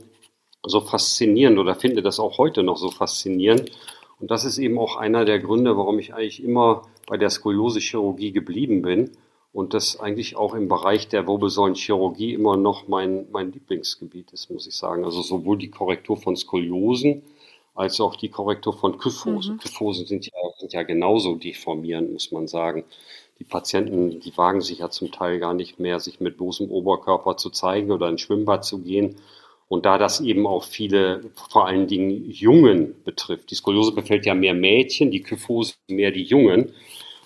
[0.68, 3.72] so faszinierend oder finde das auch heute noch so faszinierend.
[4.20, 8.32] Und das ist eben auch einer der Gründe, warum ich eigentlich immer bei der Skoliose-Chirurgie
[8.32, 9.12] geblieben bin
[9.54, 14.68] und das eigentlich auch im Bereich der Wirbelsäulenchirurgie immer noch mein, mein Lieblingsgebiet ist, muss
[14.68, 15.06] ich sagen.
[15.06, 17.22] Also sowohl die Korrektur von Skoliosen
[17.74, 19.56] als auch die Korrektur von Kyphosen.
[19.56, 19.60] Mhm.
[19.60, 22.86] Kyphosen sind ja, sind ja genauso deformierend, muss man sagen.
[23.40, 27.38] Die Patienten, die wagen sich ja zum Teil gar nicht mehr, sich mit bloßem Oberkörper
[27.38, 29.18] zu zeigen oder ins Schwimmbad zu gehen
[29.68, 31.22] und da das eben auch viele,
[31.52, 36.24] vor allen Dingen Jungen betrifft, die Skoliose befällt ja mehr Mädchen, die Kyphose mehr die
[36.24, 36.72] Jungen,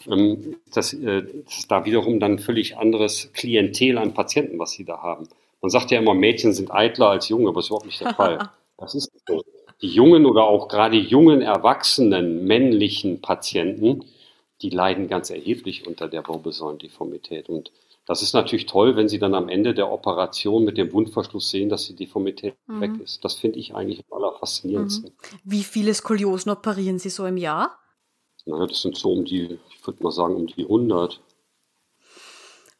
[0.10, 4.86] ähm, das, äh, das ist da wiederum dann völlig anderes Klientel an Patienten, was sie
[4.86, 5.28] da haben.
[5.62, 8.14] Man sagt ja immer, Mädchen sind eitler als Junge, aber das ist überhaupt nicht der
[8.14, 8.50] Fall.
[8.82, 9.44] Das ist so.
[9.82, 14.06] Die jungen oder auch gerade jungen, erwachsenen männlichen Patienten,
[14.62, 17.50] die leiden ganz erheblich unter der Wirbelsäulendeformität.
[17.50, 17.72] Und
[18.06, 21.70] das ist natürlich toll, wenn Sie dann am Ende der Operation mit dem Wundverschluss sehen,
[21.70, 22.82] dass die Deformität mhm.
[22.82, 23.24] weg ist.
[23.24, 25.12] Das finde ich eigentlich am allerfaszinierendsten.
[25.12, 25.40] Mhm.
[25.44, 27.78] Wie viele Skoliosen operieren Sie so im Jahr?
[28.46, 31.22] Naja, das sind so um die, ich würde mal sagen, um die 100.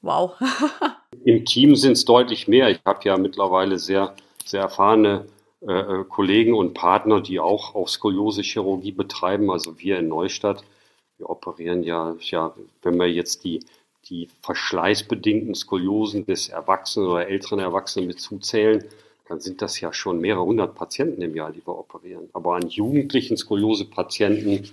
[0.02, 0.34] Wow.
[1.26, 2.70] Im Team sind es deutlich mehr.
[2.70, 4.16] Ich habe ja mittlerweile sehr,
[4.46, 5.26] sehr erfahrene
[5.62, 9.52] äh, äh, Kollegen und Partner, die auch, auch Skoliose-Chirurgie betreiben.
[9.52, 10.64] Also wir in Neustadt,
[11.20, 13.60] wir operieren ja, ja, wenn wir jetzt die
[14.10, 18.84] die verschleißbedingten Skoliosen des Erwachsenen oder älteren Erwachsenen mit zuzählen,
[19.28, 22.30] dann sind das ja schon mehrere hundert Patienten im Jahr, die wir operieren.
[22.34, 24.72] Aber an jugendlichen Skoliose-Patienten,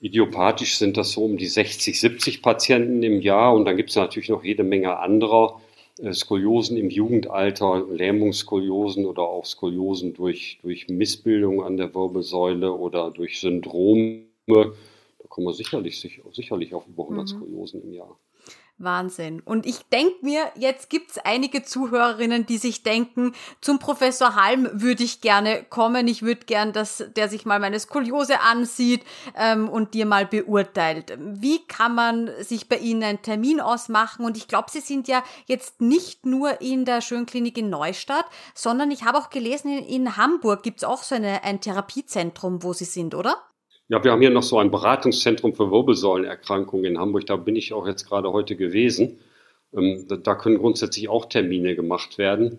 [0.00, 3.54] idiopathisch sind das so um die 60, 70 Patienten im Jahr.
[3.54, 5.60] Und dann gibt es natürlich noch jede Menge anderer
[5.98, 13.10] äh, Skoliosen im Jugendalter, Lähmungskoliosen oder auch Skoliosen durch, durch Missbildung an der Wirbelsäule oder
[13.10, 14.22] durch Syndrome
[15.32, 15.98] kommen wir sicherlich,
[16.32, 17.26] sicherlich auf über 100 mhm.
[17.26, 18.18] Skoliosen im Jahr.
[18.76, 19.40] Wahnsinn.
[19.40, 23.32] Und ich denke mir, jetzt gibt's einige Zuhörerinnen, die sich denken,
[23.62, 26.06] zum Professor Halm würde ich gerne kommen.
[26.06, 29.04] Ich würde gern, dass der sich mal meine Skoliose ansieht
[29.34, 31.16] ähm, und dir mal beurteilt.
[31.18, 34.26] Wie kann man sich bei Ihnen einen Termin ausmachen?
[34.26, 38.90] Und ich glaube, Sie sind ja jetzt nicht nur in der Schönklinik in Neustadt, sondern
[38.90, 42.84] ich habe auch gelesen, in, in Hamburg gibt's auch so eine, ein Therapiezentrum, wo Sie
[42.84, 43.36] sind, oder?
[43.92, 47.26] Ja, wir haben hier noch so ein Beratungszentrum für Wirbelsäulenerkrankungen in Hamburg.
[47.26, 49.18] Da bin ich auch jetzt gerade heute gewesen.
[49.76, 52.58] Ähm, da können grundsätzlich auch Termine gemacht werden.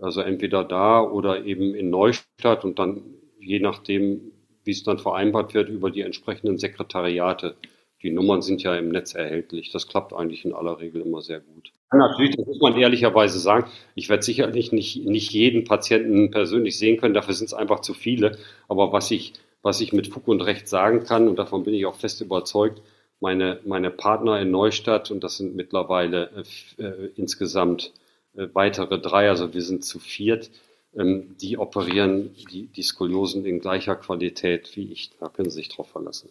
[0.00, 3.00] Also entweder da oder eben in Neustadt und dann
[3.38, 4.32] je nachdem,
[4.64, 7.54] wie es dann vereinbart wird, über die entsprechenden Sekretariate.
[8.02, 9.70] Die Nummern sind ja im Netz erhältlich.
[9.70, 11.70] Das klappt eigentlich in aller Regel immer sehr gut.
[11.92, 16.96] natürlich, das muss man ehrlicherweise sagen, ich werde sicherlich nicht, nicht jeden Patienten persönlich sehen
[16.96, 18.36] können, dafür sind es einfach zu viele.
[18.66, 21.86] Aber was ich was ich mit Fug und Recht sagen kann, und davon bin ich
[21.86, 22.82] auch fest überzeugt,
[23.20, 26.44] meine, meine Partner in Neustadt, und das sind mittlerweile
[26.78, 27.92] äh, äh, insgesamt
[28.34, 30.50] äh, weitere drei, also wir sind zu viert,
[30.94, 35.10] ähm, die operieren die, die Skoliosen in gleicher Qualität wie ich.
[35.20, 36.30] Da können Sie sich drauf verlassen.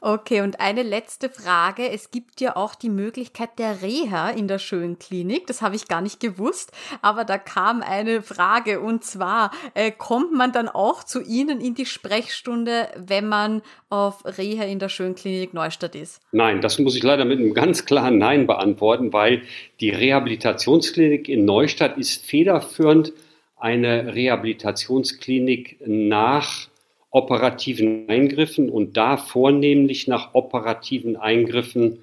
[0.00, 1.90] Okay, und eine letzte Frage.
[1.90, 5.46] Es gibt ja auch die Möglichkeit der Reha in der Schönklinik.
[5.46, 6.70] Das habe ich gar nicht gewusst,
[7.02, 11.74] aber da kam eine Frage und zwar, äh, kommt man dann auch zu Ihnen in
[11.74, 16.20] die Sprechstunde, wenn man auf Reha in der Schönklinik Neustadt ist?
[16.30, 19.42] Nein, das muss ich leider mit einem ganz klaren Nein beantworten, weil
[19.80, 23.12] die Rehabilitationsklinik in Neustadt ist federführend
[23.56, 26.68] eine Rehabilitationsklinik nach
[27.10, 32.00] operativen Eingriffen und da vornehmlich nach operativen Eingriffen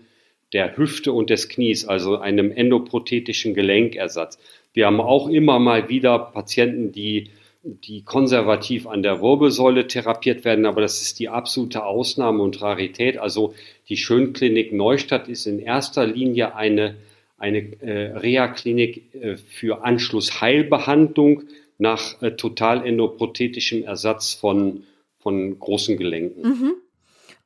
[0.53, 4.39] der Hüfte und des Knies, also einem endoprothetischen Gelenkersatz.
[4.73, 7.29] Wir haben auch immer mal wieder Patienten, die,
[7.63, 13.17] die konservativ an der Wirbelsäule therapiert werden, aber das ist die absolute Ausnahme und Rarität.
[13.17, 13.53] Also
[13.89, 16.95] die Schönklinik Neustadt ist in erster Linie eine,
[17.37, 21.43] eine äh, Reha-Klinik äh, für Anschlussheilbehandlung
[21.77, 24.83] nach äh, total endoprothetischem Ersatz von
[25.25, 26.47] von großen Gelenken.
[26.47, 26.73] Mhm.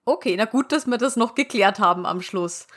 [0.04, 2.68] Okay, na gut, dass wir das noch geklärt haben am Schluss.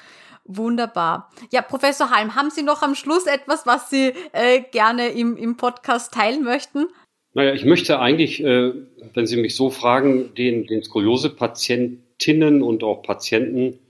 [0.44, 1.32] Wunderbar.
[1.50, 5.56] Ja, Professor Halm, haben Sie noch am Schluss etwas, was Sie äh, gerne im, im
[5.56, 6.86] Podcast teilen möchten?
[7.34, 8.72] Naja, ich möchte eigentlich, äh,
[9.12, 13.80] wenn Sie mich so fragen, den, den Skoliose-Patientinnen und auch Patienten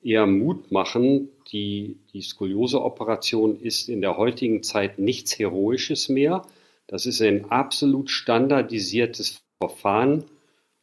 [0.00, 1.30] eher Mut machen.
[1.50, 6.42] Die, die Skoliose-Operation ist in der heutigen Zeit nichts Heroisches mehr.
[6.86, 10.26] Das ist ein absolut standardisiertes Verfahren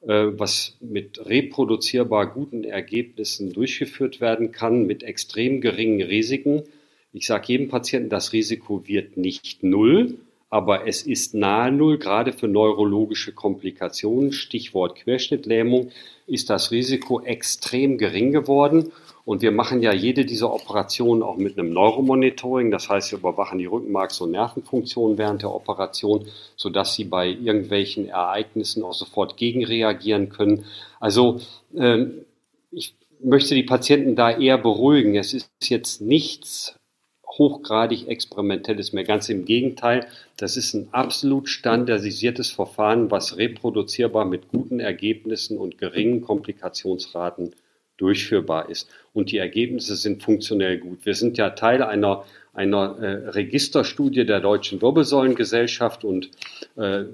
[0.02, 6.64] was mit reproduzierbar guten Ergebnissen durchgeführt werden kann, mit extrem geringen Risiken.
[7.14, 10.19] Ich sage jedem Patienten, das Risiko wird nicht null,
[10.49, 15.91] aber es ist nahe null, gerade für neurologische Komplikationen, Stichwort Querschnittlähmung,
[16.26, 18.91] ist das Risiko extrem gering geworden.
[19.28, 22.72] Und wir machen ja jede dieser Operationen auch mit einem Neuromonitoring.
[22.72, 28.08] Das heißt, wir überwachen die Rückenmarks- und Nervenfunktion während der Operation, sodass sie bei irgendwelchen
[28.08, 30.64] Ereignissen auch sofort gegenreagieren können.
[31.02, 31.41] Also
[31.76, 32.06] äh,
[32.72, 35.16] ich möchte die Patienten da eher beruhigen.
[35.16, 36.78] Es ist jetzt nichts
[37.28, 39.04] hochgradig experimentelles mehr.
[39.04, 45.78] Ganz im Gegenteil, das ist ein absolut standardisiertes Verfahren, was reproduzierbar mit guten Ergebnissen und
[45.78, 47.52] geringen Komplikationsraten
[47.98, 48.90] durchführbar ist.
[49.14, 51.06] Und die Ergebnisse sind funktionell gut.
[51.06, 56.30] Wir sind ja Teil einer, einer äh, Registerstudie der Deutschen Wirbelsäulengesellschaft und
[56.76, 57.06] äh,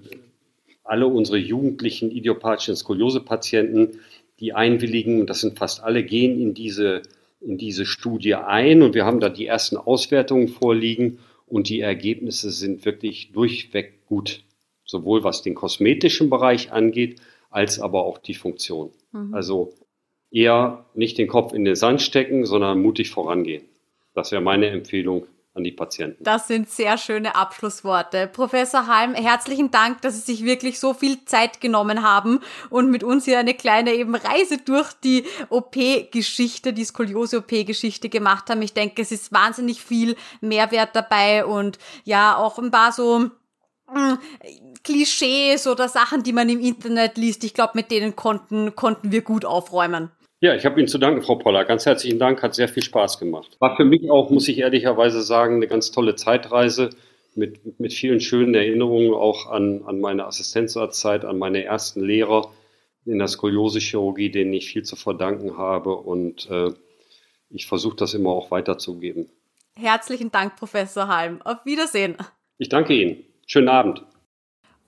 [0.84, 4.00] alle unsere jugendlichen idiopathischen Skoliose-Patienten,
[4.40, 7.02] die einwilligen, das sind fast alle, gehen in diese,
[7.40, 12.52] in diese Studie ein und wir haben da die ersten Auswertungen vorliegen und die Ergebnisse
[12.52, 14.44] sind wirklich durchweg gut,
[14.86, 18.90] sowohl was den kosmetischen Bereich angeht, als aber auch die Funktion.
[19.12, 19.34] Mhm.
[19.34, 19.74] Also
[20.34, 23.64] eher nicht den Kopf in den Sand stecken, sondern mutig vorangehen.
[24.14, 26.24] Das wäre meine Empfehlung an die Patienten.
[26.24, 28.28] Das sind sehr schöne Abschlussworte.
[28.28, 32.40] Professor Halm, herzlichen Dank, dass Sie sich wirklich so viel Zeit genommen haben
[32.72, 38.64] und mit uns hier eine kleine eben Reise durch die OP-Geschichte, die Skoliose-OP-Geschichte gemacht haben.
[38.64, 43.30] Ich denke, es ist wahnsinnig viel Mehrwert dabei und ja, auch ein paar so
[43.92, 44.18] hm,
[44.84, 47.44] Klischees oder Sachen, die man im Internet liest.
[47.44, 50.10] Ich glaube, mit denen konnten, konnten wir gut aufräumen.
[50.44, 51.64] Ja, ich habe Ihnen zu danken, Frau Poller.
[51.64, 53.56] Ganz herzlichen Dank, hat sehr viel Spaß gemacht.
[53.60, 56.90] War für mich auch, muss ich ehrlicherweise sagen, eine ganz tolle Zeitreise
[57.34, 62.52] mit, mit vielen schönen Erinnerungen auch an, an meine Assistenzarztzeit, an meine ersten Lehrer
[63.06, 65.96] in der Skoliose-Chirurgie, denen ich viel zu verdanken habe.
[65.96, 66.72] Und äh,
[67.50, 69.30] ich versuche das immer auch weiterzugeben.
[69.80, 71.42] Herzlichen Dank, Professor Halm.
[71.44, 72.18] Auf Wiedersehen.
[72.58, 73.24] Ich danke Ihnen.
[73.48, 74.04] Schönen Abend.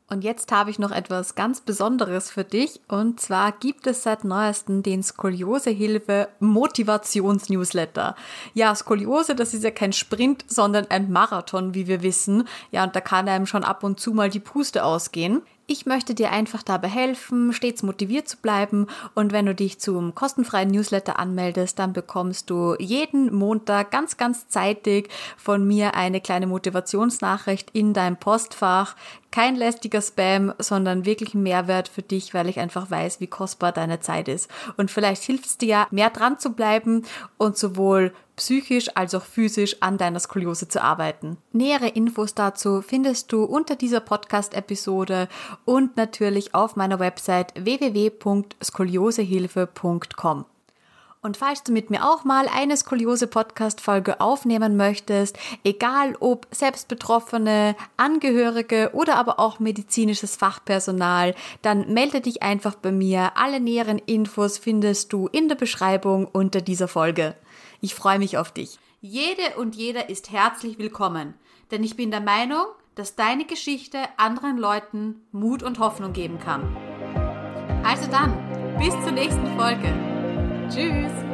[0.07, 2.79] Und jetzt habe ich noch etwas ganz Besonderes für dich.
[2.87, 8.15] Und zwar gibt es seit neuestem den Skoliosehilfe Motivationsnewsletter.
[8.53, 12.47] Ja, Skoliose, das ist ja kein Sprint, sondern ein Marathon, wie wir wissen.
[12.71, 15.41] Ja, und da kann einem schon ab und zu mal die Puste ausgehen.
[15.67, 20.13] Ich möchte dir einfach dabei helfen, stets motiviert zu bleiben und wenn du dich zum
[20.13, 26.45] kostenfreien Newsletter anmeldest, dann bekommst du jeden Montag ganz, ganz zeitig von mir eine kleine
[26.45, 28.95] Motivationsnachricht in deinem Postfach.
[29.31, 33.71] Kein lästiger Spam, sondern wirklich ein Mehrwert für dich, weil ich einfach weiß, wie kostbar
[33.71, 34.49] deine Zeit ist.
[34.77, 37.03] Und vielleicht hilft es dir ja, mehr dran zu bleiben
[37.37, 41.37] und sowohl psychisch als auch physisch an deiner Skoliose zu arbeiten.
[41.51, 45.27] Nähere Infos dazu findest du unter dieser Podcast-Episode
[45.65, 50.45] und natürlich auf meiner Website www.skoliosehilfe.com.
[51.25, 58.91] Und falls du mit mir auch mal eine Skoliose-Podcast-Folge aufnehmen möchtest, egal ob Selbstbetroffene, Angehörige
[58.93, 61.33] oder aber auch medizinisches Fachpersonal,
[61.63, 63.31] dann melde dich einfach bei mir.
[63.37, 67.33] Alle näheren Infos findest du in der Beschreibung unter dieser Folge.
[67.81, 68.77] Ich freue mich auf dich.
[69.01, 71.33] Jede und jeder ist herzlich willkommen,
[71.71, 76.77] denn ich bin der Meinung, dass deine Geschichte anderen Leuten Mut und Hoffnung geben kann.
[77.83, 80.14] Also dann, bis zur nächsten Folge.
[80.69, 81.24] Tschüss.